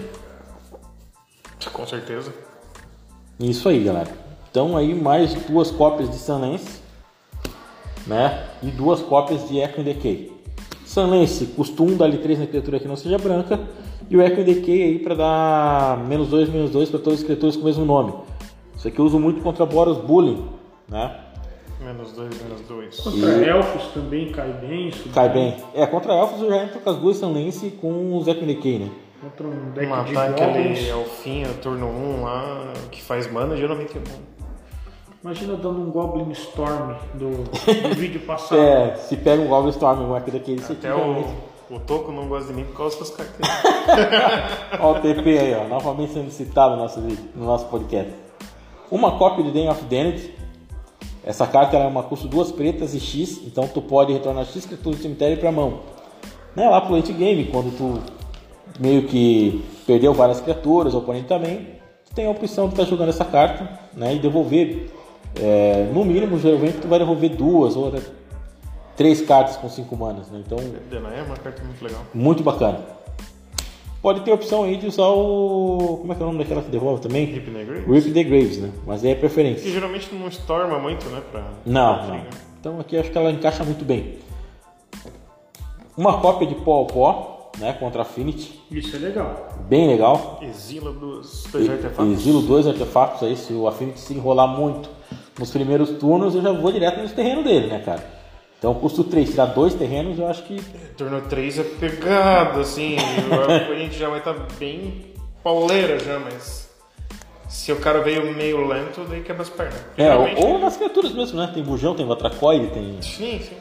Com 1.72 1.86
certeza. 1.86 2.32
Isso 3.40 3.68
aí, 3.68 3.82
galera. 3.82 4.08
Então 4.50 4.76
aí 4.76 4.94
mais 4.94 5.34
duas 5.46 5.70
cópias 5.70 6.10
de 6.10 6.16
Sunlance, 6.16 6.80
né? 8.06 8.44
E 8.62 8.66
duas 8.66 9.00
cópias 9.00 9.48
de 9.48 9.58
Echo 9.58 9.80
and 9.80 9.84
Decay. 9.84 10.32
Sunlance 10.84 11.46
custa 11.46 11.82
1, 11.82 11.96
dá-lhe 11.96 12.18
3 12.18 12.40
na 12.40 12.46
criatura 12.46 12.78
que 12.80 12.88
não 12.88 12.96
seja 12.96 13.16
branca. 13.18 13.60
E 14.10 14.16
o 14.16 14.22
Echo 14.22 14.40
and 14.40 14.44
Decay 14.44 14.82
aí 14.82 14.98
para 14.98 15.14
dar 15.14 15.98
menos 16.06 16.28
2, 16.28 16.48
menos 16.48 16.70
2 16.70 16.90
para 16.90 16.98
todas 16.98 17.20
as 17.20 17.24
criaturas 17.24 17.54
com 17.56 17.62
o 17.62 17.66
mesmo 17.66 17.84
nome. 17.84 18.12
Isso 18.76 18.88
aqui 18.88 18.98
eu 18.98 19.04
uso 19.04 19.18
muito 19.20 19.40
contra 19.42 19.64
Boros 19.64 19.98
Bullying, 19.98 20.44
né? 20.88 21.16
Menos 21.82 22.12
dois, 22.12 22.30
menos 22.42 22.60
dois. 22.68 23.00
Contra 23.00 23.30
E- 23.42 23.48
elfos 23.48 23.86
também 23.94 24.30
cai 24.32 24.52
bem. 24.52 24.88
isso 24.88 25.08
Cai 25.14 25.30
bem. 25.30 25.56
É, 25.74 25.86
contra 25.86 26.12
Elfos 26.12 26.42
eu 26.42 26.50
já 26.50 26.64
entro 26.64 26.78
com 26.80 26.90
as 26.90 26.96
duas 26.96 27.16
Sunlense 27.16 27.70
com 27.80 28.14
o 28.16 28.22
Zep 28.22 28.44
Mickey, 28.44 28.80
né? 28.80 28.90
Contra 29.20 29.46
um 29.46 29.70
deck 29.72 29.86
de 29.86 30.12
Matar 30.14 30.30
aquele 30.30 30.68
goblins. 30.68 30.88
elfinho, 30.88 31.54
turno 31.60 31.86
1 31.86 32.22
lá, 32.22 32.72
que 32.90 33.02
faz 33.02 33.30
mana, 33.30 33.54
geralmente 33.54 33.98
é 33.98 34.00
bom. 34.00 34.18
Imagina 35.22 35.54
dando 35.56 35.82
um 35.82 35.90
Goblin 35.90 36.30
Storm 36.32 36.94
do, 37.12 37.44
do 37.90 37.94
vídeo 37.94 38.20
passado. 38.20 38.58
É, 38.58 38.94
se 38.96 39.18
pega 39.18 39.42
um 39.42 39.48
Goblin 39.48 39.70
Storm, 39.70 40.00
um 40.00 40.14
arco 40.14 40.30
daquele, 40.30 40.62
você 40.62 40.72
Até 40.72 40.90
tira 40.90 40.96
o, 40.96 41.24
o 41.68 41.78
Toco 41.80 42.10
não 42.10 42.26
gosta 42.26 42.48
de 42.48 42.54
mim 42.54 42.64
por 42.64 42.78
causa 42.78 42.98
das 42.98 43.10
características. 43.10 43.70
Ó 44.80 44.92
o 44.92 44.94
TP 45.00 45.38
aí, 45.38 45.54
ó, 45.54 45.68
novamente 45.68 46.14
sendo 46.14 46.30
citado 46.30 46.76
no 46.76 46.82
nosso, 46.82 47.02
vídeo, 47.02 47.22
no 47.34 47.44
nosso 47.44 47.66
podcast. 47.66 48.10
Uma 48.90 49.18
cópia 49.18 49.44
de 49.44 49.50
Den 49.50 49.68
of 49.68 49.84
Danity. 49.84 50.34
Essa 51.22 51.46
carta 51.46 51.76
ela 51.76 51.84
é 51.84 51.88
uma 51.88 52.02
custo 52.02 52.26
duas 52.26 52.50
pretas 52.50 52.94
e 52.94 53.00
X, 53.00 53.42
então 53.46 53.68
tu 53.68 53.82
pode 53.82 54.14
retornar 54.14 54.46
X 54.46 54.64
criaturas 54.64 54.98
do 54.98 55.02
cemitério 55.02 55.36
pra 55.36 55.52
mão. 55.52 55.80
Né, 56.56 56.66
lá 56.66 56.80
pro 56.80 56.96
late 56.96 57.12
game, 57.12 57.44
quando 57.44 57.76
tu 57.76 58.00
meio 58.78 59.02
que 59.06 59.64
perdeu 59.86 60.12
várias 60.14 60.40
criaturas, 60.40 60.94
o 60.94 60.98
oponente 60.98 61.26
também, 61.26 61.66
tu 62.06 62.14
tem 62.14 62.26
a 62.26 62.30
opção 62.30 62.66
de 62.68 62.74
estar 62.74 62.84
jogando 62.84 63.08
essa 63.10 63.24
carta 63.24 63.78
né, 63.94 64.14
e 64.14 64.18
devolver. 64.18 64.90
é, 65.40 65.88
no 65.92 66.04
mínimo, 66.04 66.38
geralmente 66.38 66.78
tu 66.78 66.88
vai 66.88 66.98
devolver 66.98 67.30
duas 67.36 67.76
ou 67.76 67.88
até 67.88 68.00
três 68.96 69.20
cartas 69.22 69.56
com 69.56 69.68
cinco 69.68 69.96
manas. 69.96 70.28
Né? 70.30 70.42
Então 70.44 70.58
é 70.58 71.22
uma 71.22 71.36
carta 71.36 71.62
muito 71.64 71.82
legal. 71.82 72.02
muito 72.14 72.42
bacana. 72.42 72.78
Pode 74.02 74.20
ter 74.22 74.30
a 74.30 74.34
opção 74.34 74.64
aí 74.64 74.78
de 74.78 74.86
usar 74.86 75.08
o. 75.08 75.98
Como 76.00 76.10
é 76.10 76.16
que 76.16 76.22
é 76.22 76.24
o 76.24 76.28
nome 76.28 76.38
daquela 76.42 76.62
que 76.62 76.70
devolve 76.70 77.02
também? 77.02 77.26
Rip 77.26 77.50
Negre. 77.50 77.80
Rip 77.80 78.10
the 78.12 78.24
Graves, 78.24 78.56
né? 78.58 78.70
Mas 78.86 79.04
aí 79.04 79.10
é 79.10 79.14
preferência. 79.14 79.70
geralmente 79.70 80.08
não 80.14 80.26
storma 80.28 80.78
muito, 80.78 81.06
né? 81.10 81.20
Pra, 81.30 81.42
Não, 81.66 81.94
pra 81.98 82.06
não. 82.06 82.14
briga. 82.14 82.28
Então 82.58 82.80
aqui 82.80 82.96
acho 82.96 83.10
que 83.10 83.18
ela 83.18 83.30
encaixa 83.30 83.62
muito 83.62 83.84
bem. 83.84 84.16
Uma 85.96 86.18
cópia 86.20 86.46
de 86.46 86.54
pó 86.54 86.76
ao 86.78 86.86
pó, 86.86 87.39
né? 87.60 87.72
Contra 87.74 88.02
Affinity. 88.02 88.60
Isso 88.70 88.96
é 88.96 88.98
legal. 88.98 89.48
Bem 89.68 89.86
legal. 89.86 90.40
Exila 90.42 90.92
dos 90.92 91.44
dois 91.52 91.70
artefatos. 91.70 92.12
Exilo 92.12 92.42
dois 92.42 92.66
artefatos 92.66 93.22
aí. 93.22 93.36
Se 93.36 93.52
o 93.52 93.68
Affinity 93.68 94.00
se 94.00 94.14
enrolar 94.14 94.48
muito 94.48 94.88
nos 95.38 95.50
primeiros 95.50 95.90
turnos, 95.90 96.34
eu 96.34 96.42
já 96.42 96.52
vou 96.52 96.72
direto 96.72 97.00
nos 97.00 97.12
terrenos 97.12 97.44
dele, 97.44 97.68
né, 97.68 97.80
cara? 97.84 98.20
Então 98.58 98.74
custo 98.74 99.02
3, 99.04 99.30
tirar 99.30 99.46
dois 99.46 99.72
terrenos, 99.72 100.18
eu 100.18 100.28
acho 100.28 100.42
que 100.42 100.60
Turno 100.94 101.22
3 101.22 101.60
é 101.60 101.64
pegado, 101.64 102.60
assim. 102.60 102.96
o 102.96 103.56
oponente 103.64 103.98
já 103.98 104.10
vai 104.10 104.18
estar 104.18 104.34
bem 104.58 105.06
pauleira 105.42 105.98
já, 105.98 106.18
mas. 106.18 106.68
Se 107.48 107.72
o 107.72 107.76
cara 107.76 108.00
veio 108.00 108.32
meio 108.34 108.64
lento, 108.64 109.00
daí 109.08 109.22
quebra 109.22 109.42
as 109.42 109.48
pernas. 109.48 109.84
É, 109.96 110.14
ou, 110.14 110.52
ou 110.52 110.58
nas 110.58 110.76
criaturas 110.76 111.12
mesmo, 111.12 111.40
né? 111.40 111.50
Tem 111.52 111.64
bujão, 111.64 111.96
tem 111.96 112.06
vatracoide, 112.06 112.68
tem. 112.68 113.00
Sim, 113.02 113.40
sim. 113.40 113.56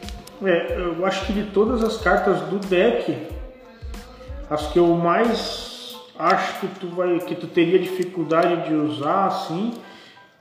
É, 0.46 0.76
eu 0.78 1.04
acho 1.04 1.26
que 1.26 1.32
de 1.32 1.44
todas 1.50 1.82
as 1.82 1.96
cartas 1.96 2.40
do 2.42 2.58
deck, 2.58 3.16
as 4.50 4.66
que 4.66 4.78
eu 4.78 4.88
mais 4.88 5.96
acho 6.18 6.60
que 6.60 6.66
tu 6.80 6.88
vai, 6.88 7.18
que 7.20 7.34
tu 7.34 7.46
teria 7.46 7.78
dificuldade 7.78 8.68
de 8.68 8.74
usar 8.74 9.26
assim, 9.28 9.72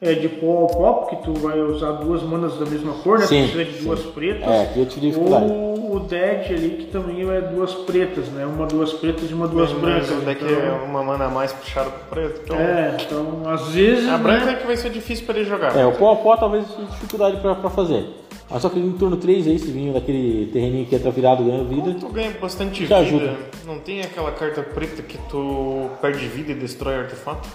é 0.01 0.13
de 0.13 0.27
pó 0.27 0.61
ao 0.61 0.67
pó, 0.67 0.93
porque 0.93 1.15
tu 1.17 1.33
vai 1.33 1.59
usar 1.59 1.91
duas 1.93 2.21
manas 2.23 2.57
da 2.57 2.65
mesma 2.65 2.93
cor, 3.03 3.19
né? 3.19 3.27
Sim, 3.27 3.47
tu 3.47 3.53
precisa 3.53 3.65
de 3.65 3.77
sim. 3.79 3.85
duas 3.85 3.99
pretas. 4.01 4.47
É, 4.49 4.73
eu 4.75 4.85
dificuldade. 4.85 5.45
Ou 5.51 5.95
o 5.95 5.99
dead 6.01 6.51
ali, 6.51 6.69
que 6.79 6.85
também 6.85 7.21
é 7.29 7.41
duas 7.41 7.73
pretas, 7.73 8.27
né? 8.29 8.45
Uma 8.45 8.65
duas 8.65 8.93
pretas 8.93 9.29
e 9.29 9.33
uma 9.33 9.47
duas 9.47 9.71
Mas 9.73 9.81
brancas. 9.81 10.09
o 10.11 10.21
deck 10.21 10.43
então- 10.43 10.59
é 10.59 10.71
uma 10.71 11.03
mana 11.03 11.25
a 11.25 11.29
mais 11.29 11.51
puxado 11.51 11.89
pro 11.91 11.99
preto. 12.09 12.41
Então, 12.43 12.57
É, 12.57 12.97
então 12.99 13.41
às 13.49 13.67
vezes. 13.69 14.07
a 14.09 14.17
branca 14.17 14.45
né, 14.45 14.51
é 14.53 14.55
que 14.55 14.67
vai 14.67 14.77
ser 14.77 14.89
difícil 14.89 15.25
pra 15.25 15.35
ele 15.37 15.45
jogar. 15.49 15.75
É, 15.77 15.85
o 15.85 15.91
pó 15.93 16.11
a 16.13 16.15
pó 16.17 16.35
talvez 16.37 16.65
tenha 16.73 16.87
dificuldade 16.87 17.37
pra 17.37 17.69
fazer. 17.69 18.05
Mas 18.49 18.61
só 18.63 18.69
que 18.69 18.79
no 18.79 18.97
turno 18.97 19.15
3 19.17 19.47
aí, 19.47 19.59
se 19.59 19.71
vinho 19.71 19.93
daquele 19.93 20.47
terreninho 20.51 20.85
que 20.87 20.95
entra 20.95 21.11
virado 21.11 21.43
ganhando 21.43 21.69
vida. 21.69 21.93
Tu 21.99 22.09
ganha 22.09 22.31
bastante 22.31 22.81
vida. 22.81 22.97
ajuda. 22.97 23.37
Não 23.65 23.79
tem 23.79 24.01
aquela 24.01 24.31
carta 24.31 24.63
preta 24.63 25.03
que 25.03 25.17
tu 25.29 25.87
perde 26.01 26.27
vida 26.27 26.51
e 26.51 26.55
destrói 26.55 26.95
artefato? 26.95 27.47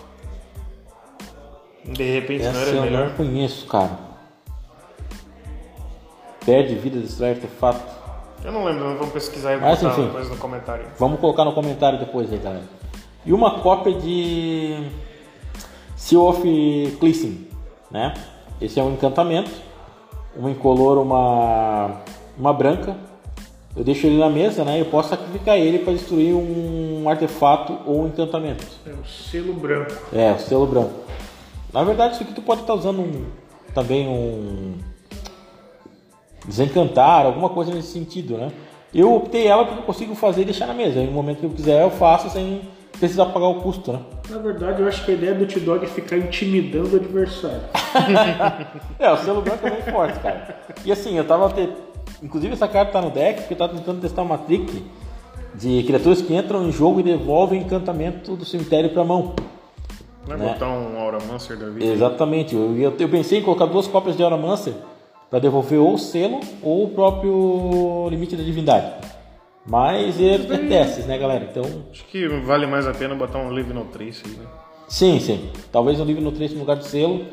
De 1.84 2.04
repente 2.04 2.44
não 2.44 2.50
Essa 2.50 2.60
era 2.60 2.70
eu 2.76 2.82
melhor? 2.82 3.08
não 3.08 3.16
conheço, 3.16 3.66
cara. 3.66 3.98
Perde 6.46 6.74
vida, 6.76 7.00
destrói 7.00 7.30
artefato. 7.30 7.82
Eu 8.44 8.52
não 8.52 8.64
lembro, 8.64 8.96
vamos 8.96 9.12
pesquisar 9.12 9.54
e 9.54 9.60
Mas, 9.60 9.80
botar 9.82 9.92
enfim. 9.94 10.06
depois 10.06 10.28
no 10.28 10.36
comentário. 10.36 10.86
Vamos 10.98 11.18
colocar 11.18 11.44
no 11.44 11.52
comentário 11.54 11.98
depois 11.98 12.32
aí, 12.32 12.38
galera. 12.38 12.64
E 13.26 13.32
uma 13.32 13.60
cópia 13.60 13.94
de 13.94 14.86
Seal 15.96 16.22
of 16.22 16.96
Cleansing, 17.00 17.48
né? 17.90 18.14
Esse 18.60 18.78
é 18.78 18.82
um 18.82 18.92
encantamento. 18.92 19.50
Uma 20.36 20.50
incolor, 20.50 20.98
uma, 20.98 22.00
uma 22.38 22.52
branca. 22.52 22.96
Eu 23.76 23.82
deixo 23.82 24.06
ele 24.06 24.18
na 24.18 24.30
mesa, 24.30 24.64
né? 24.64 24.80
Eu 24.80 24.86
posso 24.86 25.08
sacrificar 25.08 25.58
ele 25.58 25.80
para 25.80 25.92
destruir 25.92 26.32
um 26.32 27.08
artefato 27.08 27.78
ou 27.86 28.02
um 28.02 28.06
encantamento. 28.06 28.64
É 28.86 28.90
o 28.90 29.04
selo 29.04 29.52
branco. 29.52 29.92
É, 30.12 30.32
o 30.32 30.38
selo 30.38 30.66
branco. 30.66 30.92
Na 31.72 31.82
verdade, 31.82 32.14
isso 32.14 32.22
aqui 32.22 32.32
tu 32.32 32.42
pode 32.42 32.60
estar 32.60 32.74
usando 32.74 33.00
um, 33.00 33.24
também 33.74 34.08
um 34.08 34.74
desencantar, 36.46 37.26
alguma 37.26 37.48
coisa 37.48 37.74
nesse 37.74 37.92
sentido, 37.92 38.36
né? 38.36 38.52
Eu 38.94 39.12
optei 39.12 39.46
ela 39.46 39.64
porque 39.64 39.80
eu 39.80 39.84
consigo 39.84 40.14
fazer 40.14 40.42
e 40.42 40.44
deixar 40.44 40.66
na 40.66 40.74
mesa. 40.74 41.02
No 41.02 41.10
momento 41.10 41.40
que 41.40 41.46
eu 41.46 41.50
quiser, 41.50 41.82
eu 41.82 41.90
faço 41.90 42.30
sem 42.30 42.62
precisar 42.98 43.26
pagar 43.26 43.46
o 43.48 43.60
custo, 43.60 43.92
né? 43.92 44.00
Na 44.30 44.38
verdade, 44.38 44.80
eu 44.82 44.88
acho 44.88 45.04
que 45.04 45.10
a 45.10 45.14
ideia 45.14 45.34
do 45.34 45.46
T-Dog 45.46 45.84
é 45.84 45.88
ficar 45.88 46.16
intimidando 46.16 46.94
o 46.94 46.96
adversário. 46.96 47.60
É, 48.98 49.10
o 49.12 49.16
selo 49.18 49.40
branco 49.42 49.66
é 49.66 49.70
muito 49.70 49.90
forte, 49.90 50.18
cara. 50.20 50.56
E 50.84 50.90
assim, 50.90 51.16
eu 51.16 51.24
tava. 51.24 51.48
Te... 51.52 51.68
Inclusive, 52.22 52.52
essa 52.54 52.66
carta 52.66 52.92
tá 52.92 53.00
no 53.02 53.10
deck 53.10 53.40
porque 53.40 53.54
eu 53.54 53.58
tava 53.58 53.74
tentando 53.74 54.00
testar 54.00 54.22
uma 54.22 54.38
trick 54.38 54.84
de 55.54 55.82
criaturas 55.84 56.20
que 56.22 56.34
entram 56.34 56.66
em 56.66 56.72
jogo 56.72 57.00
e 57.00 57.02
devolvem 57.02 57.60
encantamento 57.60 58.34
do 58.36 58.44
cemitério 58.44 58.90
pra 58.90 59.04
mão. 59.04 59.34
Não 60.26 60.34
é 60.34 60.38
Né? 60.38 60.52
botar 60.52 60.68
um 60.68 60.98
Auramancer 60.98 61.56
da 61.56 61.66
vida? 61.68 61.84
Exatamente. 61.84 62.54
Eu, 62.54 62.76
eu, 62.76 62.94
eu 62.98 63.08
pensei 63.08 63.38
em 63.40 63.42
colocar 63.42 63.66
duas 63.66 63.86
cópias 63.86 64.16
de 64.16 64.22
Auramancer 64.22 64.72
para 65.30 65.38
devolver 65.38 65.78
ou 65.78 65.94
o 65.94 65.98
selo 65.98 66.40
ou 66.62 66.84
o 66.84 66.88
próprio 66.88 68.08
limite 68.10 68.34
da 68.36 68.42
divindade. 68.42 68.86
Mas 69.66 70.20
é 70.20 70.34
é 70.34 70.68
testes, 70.68 71.06
né, 71.06 71.16
galera? 71.18 71.46
Então, 71.50 71.64
Acho 71.90 72.04
que 72.04 72.28
vale 72.28 72.66
mais 72.66 72.86
a 72.86 72.92
pena 72.92 73.14
botar 73.14 73.38
um 73.38 73.50
Live 73.50 73.72
No 73.72 73.84
Trace 73.86 74.22
aí, 74.26 74.32
né? 74.32 74.46
sim, 74.88 75.18
sim. 75.18 75.50
Talvez 75.72 75.98
um 75.98 76.04
livro 76.04 76.22
no 76.22 76.32
3 76.32 76.52
no 76.52 76.60
lugar 76.60 76.76
do 76.76 76.84
selo, 76.84 77.24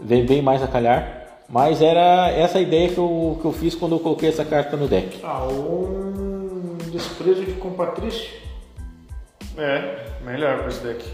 vem 0.00 0.24
bem 0.24 0.40
mais 0.40 0.62
a 0.62 0.66
calhar. 0.66 1.24
Mas 1.48 1.80
era 1.80 2.30
essa 2.30 2.58
a 2.58 2.60
ideia 2.60 2.88
que 2.88 2.98
eu, 2.98 3.38
que 3.40 3.46
eu 3.46 3.52
fiz 3.52 3.74
quando 3.74 3.94
eu 3.94 4.00
coloquei 4.00 4.28
essa 4.30 4.44
carta 4.44 4.76
no 4.76 4.88
deck. 4.88 5.20
Ah, 5.22 5.46
um 5.46 6.76
desprezo 6.90 7.44
de 7.44 7.52
compatrício. 7.52 8.30
É, 9.56 10.06
melhor 10.24 10.58
pra 10.58 10.68
esse 10.68 10.80
deck. 10.82 11.04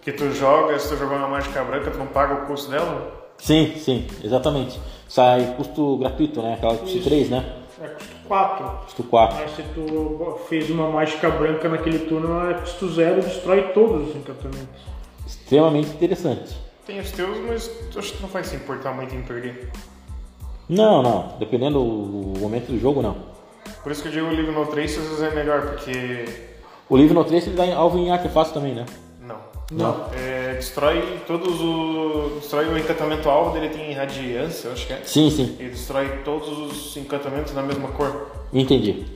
Que 0.00 0.10
tu 0.10 0.32
joga, 0.32 0.76
se 0.78 0.88
tu 0.88 0.96
jogar 0.96 1.16
uma 1.16 1.28
mágica 1.28 1.62
branca, 1.62 1.90
tu 1.90 1.98
não 1.98 2.06
paga 2.08 2.42
o 2.42 2.46
custo 2.46 2.70
dela? 2.70 3.30
Sim, 3.38 3.74
sim, 3.76 4.06
exatamente. 4.24 4.80
Sai 5.08 5.54
custo 5.56 5.96
gratuito, 5.98 6.42
né? 6.42 6.54
Aquela 6.54 6.76
custo 6.76 6.96
Isso. 6.96 7.08
3, 7.08 7.30
né? 7.30 7.44
É 7.80 7.86
custo 7.88 8.14
4. 8.32 8.84
Custo 8.84 9.02
4. 9.02 9.38
Mas 9.40 9.56
se 9.56 9.62
tu 9.74 10.40
fez 10.48 10.70
uma 10.70 10.88
mágica 10.88 11.28
branca 11.28 11.68
naquele 11.68 11.98
turno, 11.98 12.48
é 12.48 12.54
custo 12.54 12.88
0 12.88 13.18
e 13.18 13.22
destrói 13.24 13.62
todos 13.74 14.08
os 14.08 14.16
encantamentos. 14.16 14.80
Extremamente 15.26 15.90
interessante. 15.90 16.56
Tem 16.86 16.98
os 16.98 17.10
teus, 17.10 17.36
mas 17.46 17.70
acho 17.94 18.14
que 18.14 18.22
não 18.22 18.30
vai 18.30 18.42
se 18.42 18.56
importar 18.56 18.94
muito 18.94 19.14
em 19.14 19.20
perder. 19.20 19.70
Não, 20.66 21.02
não. 21.02 21.34
Dependendo 21.38 21.78
do 21.78 22.40
momento 22.40 22.72
do 22.72 22.80
jogo, 22.80 23.02
não. 23.02 23.16
Por 23.82 23.92
isso 23.92 24.00
que 24.00 24.08
eu 24.08 24.12
digo 24.12 24.26
o 24.26 24.30
Live 24.30 24.50
No 24.50 24.64
Trace 24.64 24.98
às 24.98 25.08
vezes 25.08 25.22
é 25.22 25.34
melhor, 25.34 25.66
porque... 25.66 26.24
O 26.88 26.96
livro 26.96 27.14
no 27.14 27.24
3 27.24 27.48
ele 27.48 27.56
dá 27.56 27.76
alvo 27.76 27.98
em 27.98 28.10
artefatos 28.10 28.52
também, 28.52 28.74
né? 28.74 28.86
Não. 29.70 29.98
Não. 29.98 30.06
É, 30.14 30.54
destrói 30.54 31.20
todos 31.26 31.60
o... 31.60 32.38
Destrói 32.40 32.66
o 32.68 32.78
encantamento 32.78 33.28
alvo 33.28 33.52
dele 33.52 33.70
tem 33.70 33.92
radiância, 33.92 34.68
eu 34.68 34.72
acho 34.72 34.86
que 34.86 34.92
é. 34.92 35.00
Sim, 35.04 35.30
sim. 35.30 35.56
Ele 35.58 35.70
destrói 35.70 36.08
todos 36.24 36.48
os 36.48 36.96
encantamentos 36.96 37.54
na 37.54 37.62
mesma 37.62 37.88
cor. 37.88 38.30
Entendi. 38.52 39.06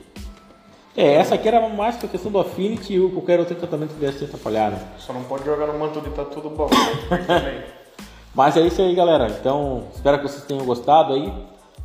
É, 0.95 1.13
essa 1.13 1.35
aqui 1.35 1.47
era 1.47 1.69
mais 1.69 1.95
pra 1.95 2.09
questão 2.09 2.31
do 2.31 2.39
Affinity 2.39 2.99
ou 2.99 3.11
qualquer 3.11 3.39
outro 3.39 3.55
encantamento 3.55 3.93
que 3.93 3.99
viesse 3.99 4.17
te 4.17 4.25
atrapalhar, 4.25 4.71
né? 4.71 4.79
Só 4.97 5.13
não 5.13 5.23
pode 5.23 5.45
jogar 5.45 5.67
no 5.67 5.77
manto 5.77 6.01
de 6.01 6.09
tá 6.09 6.25
tudo 6.25 6.49
bom. 6.49 6.67
Mas 8.33 8.57
é 8.57 8.61
isso 8.61 8.81
aí, 8.81 8.95
galera. 8.95 9.27
Então, 9.39 9.85
espero 9.93 10.17
que 10.17 10.27
vocês 10.27 10.43
tenham 10.45 10.65
gostado 10.65 11.13
aí. 11.13 11.31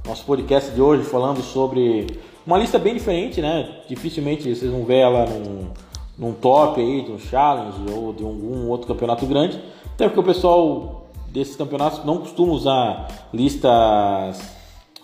Nosso 0.07 0.25
podcast 0.25 0.71
de 0.71 0.81
hoje 0.81 1.05
falando 1.05 1.43
sobre 1.43 2.07
uma 2.47 2.57
lista 2.57 2.79
bem 2.79 2.95
diferente, 2.95 3.43
né? 3.43 3.83
Dificilmente 3.87 4.43
vocês 4.55 4.71
vão 4.71 4.85
ver 4.85 5.01
ela 5.01 5.27
num, 5.27 5.71
num 6.23 6.33
top 6.33 6.81
aí, 6.81 7.03
de 7.03 7.11
um 7.11 7.19
challenge 7.19 7.79
ou 7.93 8.13
de 8.13 8.23
algum 8.23 8.69
outro 8.69 8.87
campeonato 8.87 9.27
grande. 9.27 9.61
Até 9.93 10.07
porque 10.07 10.21
o 10.21 10.23
pessoal 10.23 11.07
desses 11.27 11.57
campeonatos 11.57 12.05
não 12.05 12.19
costuma 12.19 12.53
usar 12.53 13.09
listas 13.35 14.41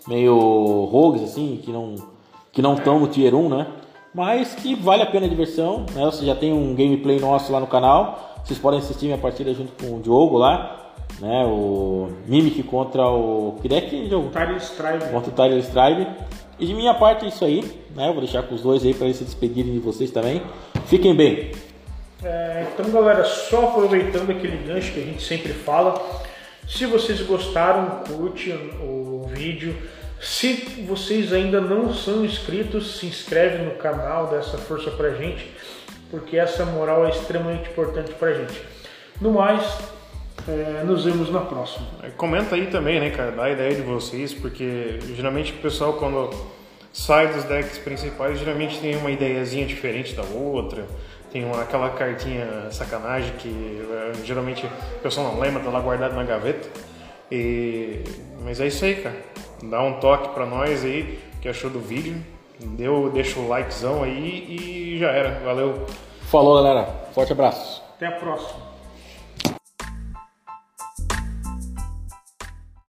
meio 0.06 0.84
rogues, 0.84 1.22
assim, 1.22 1.60
que 1.62 1.72
não 1.72 1.96
que 2.52 2.62
não 2.62 2.74
estão 2.74 2.98
no 2.98 3.08
Tier 3.08 3.34
1, 3.34 3.48
né? 3.48 3.66
Mas 4.14 4.54
que 4.54 4.74
vale 4.74 5.02
a 5.02 5.06
pena 5.06 5.26
a 5.26 5.28
diversão, 5.28 5.84
né? 5.92 6.04
Você 6.04 6.24
já 6.24 6.34
tem 6.34 6.52
um 6.52 6.74
gameplay 6.74 7.20
nosso 7.20 7.52
lá 7.52 7.60
no 7.60 7.66
canal. 7.66 8.36
Vocês 8.44 8.58
podem 8.58 8.78
assistir 8.80 9.06
minha 9.06 9.18
partida 9.18 9.52
junto 9.52 9.72
com 9.80 9.96
o 9.96 10.00
Diogo 10.00 10.38
lá. 10.38 10.92
né? 11.20 11.44
O 11.44 12.08
Mimic 12.26 12.62
contra 12.62 13.06
o. 13.08 13.56
Deck 13.62 13.90
que 13.90 14.08
jogo? 14.08 14.30
Tyler 14.30 14.56
Strive. 14.56 15.10
Contra 15.12 15.30
o 15.30 15.34
Tyler 15.34 15.58
Strive. 15.58 16.06
E 16.58 16.66
de 16.66 16.74
minha 16.74 16.94
parte 16.94 17.24
é 17.24 17.28
isso 17.28 17.44
aí, 17.44 17.62
né? 17.94 18.08
Eu 18.08 18.12
vou 18.12 18.22
deixar 18.22 18.42
com 18.42 18.54
os 18.54 18.62
dois 18.62 18.84
aí 18.84 18.94
para 18.94 19.04
eles 19.04 19.18
se 19.18 19.24
despedirem 19.24 19.72
de 19.72 19.78
vocês 19.78 20.10
também. 20.10 20.42
Fiquem 20.88 21.14
bem. 21.14 21.52
É, 22.24 22.66
então, 22.72 22.90
galera, 22.90 23.22
só 23.22 23.68
aproveitando 23.68 24.30
aquele 24.30 24.56
gancho 24.66 24.90
que 24.92 25.00
a 25.00 25.04
gente 25.04 25.22
sempre 25.22 25.52
fala, 25.52 26.02
se 26.66 26.86
vocês 26.86 27.20
gostaram, 27.20 28.02
curte 28.08 28.50
o 28.80 29.28
vídeo. 29.30 29.76
Se 30.18 30.54
vocês 30.88 31.32
ainda 31.32 31.60
não 31.60 31.92
são 31.92 32.24
inscritos, 32.24 32.98
se 32.98 33.06
inscreve 33.06 33.62
no 33.62 33.72
canal, 33.72 34.28
dá 34.28 34.38
essa 34.38 34.56
força 34.56 34.90
pra 34.90 35.10
gente, 35.10 35.52
porque 36.10 36.38
essa 36.38 36.64
moral 36.64 37.06
é 37.06 37.10
extremamente 37.10 37.68
importante 37.68 38.12
pra 38.14 38.32
gente. 38.32 38.58
No 39.20 39.32
mais, 39.32 39.62
é, 40.48 40.82
nos 40.84 41.04
vemos 41.04 41.30
na 41.30 41.40
próxima. 41.40 41.86
Comenta 42.16 42.54
aí 42.54 42.66
também, 42.66 42.98
né, 42.98 43.10
cara? 43.10 43.30
Dá 43.30 43.44
a 43.44 43.50
ideia 43.50 43.74
de 43.74 43.82
vocês, 43.82 44.32
porque 44.32 44.98
geralmente 45.14 45.52
o 45.52 45.56
pessoal 45.56 45.92
quando 45.92 46.30
sai 46.98 47.28
dos 47.28 47.44
decks 47.44 47.78
principais, 47.78 48.40
geralmente 48.40 48.80
tem 48.80 48.96
uma 48.96 49.10
ideiazinha 49.10 49.64
diferente 49.64 50.14
da 50.14 50.24
outra. 50.24 50.84
Tem 51.30 51.44
uma, 51.44 51.62
aquela 51.62 51.90
cartinha 51.90 52.70
sacanagem 52.70 53.32
que 53.38 53.48
é, 53.90 54.12
geralmente 54.24 54.66
o 54.66 54.98
pessoal 55.00 55.32
não 55.32 55.40
lembra, 55.40 55.62
tá 55.62 55.70
lá 55.70 55.80
guardado 55.80 56.14
na 56.14 56.24
gaveta. 56.24 56.68
E... 57.30 58.02
Mas 58.42 58.60
é 58.60 58.66
isso 58.66 58.84
aí, 58.84 58.96
cara. 58.96 59.16
Dá 59.62 59.82
um 59.82 60.00
toque 60.00 60.30
pra 60.34 60.44
nós 60.44 60.84
aí, 60.84 61.18
que 61.40 61.48
achou 61.48 61.70
do 61.70 61.78
vídeo. 61.78 62.16
Deu, 62.58 63.10
deixa 63.10 63.38
o 63.38 63.46
likezão 63.46 64.02
aí 64.02 64.94
e 64.94 64.98
já 64.98 65.10
era. 65.10 65.38
Valeu. 65.44 65.86
Falou, 66.22 66.62
galera. 66.62 66.88
Forte 67.12 67.32
abraço. 67.32 67.82
Até 67.94 68.06
a 68.06 68.12
próxima. 68.12 68.67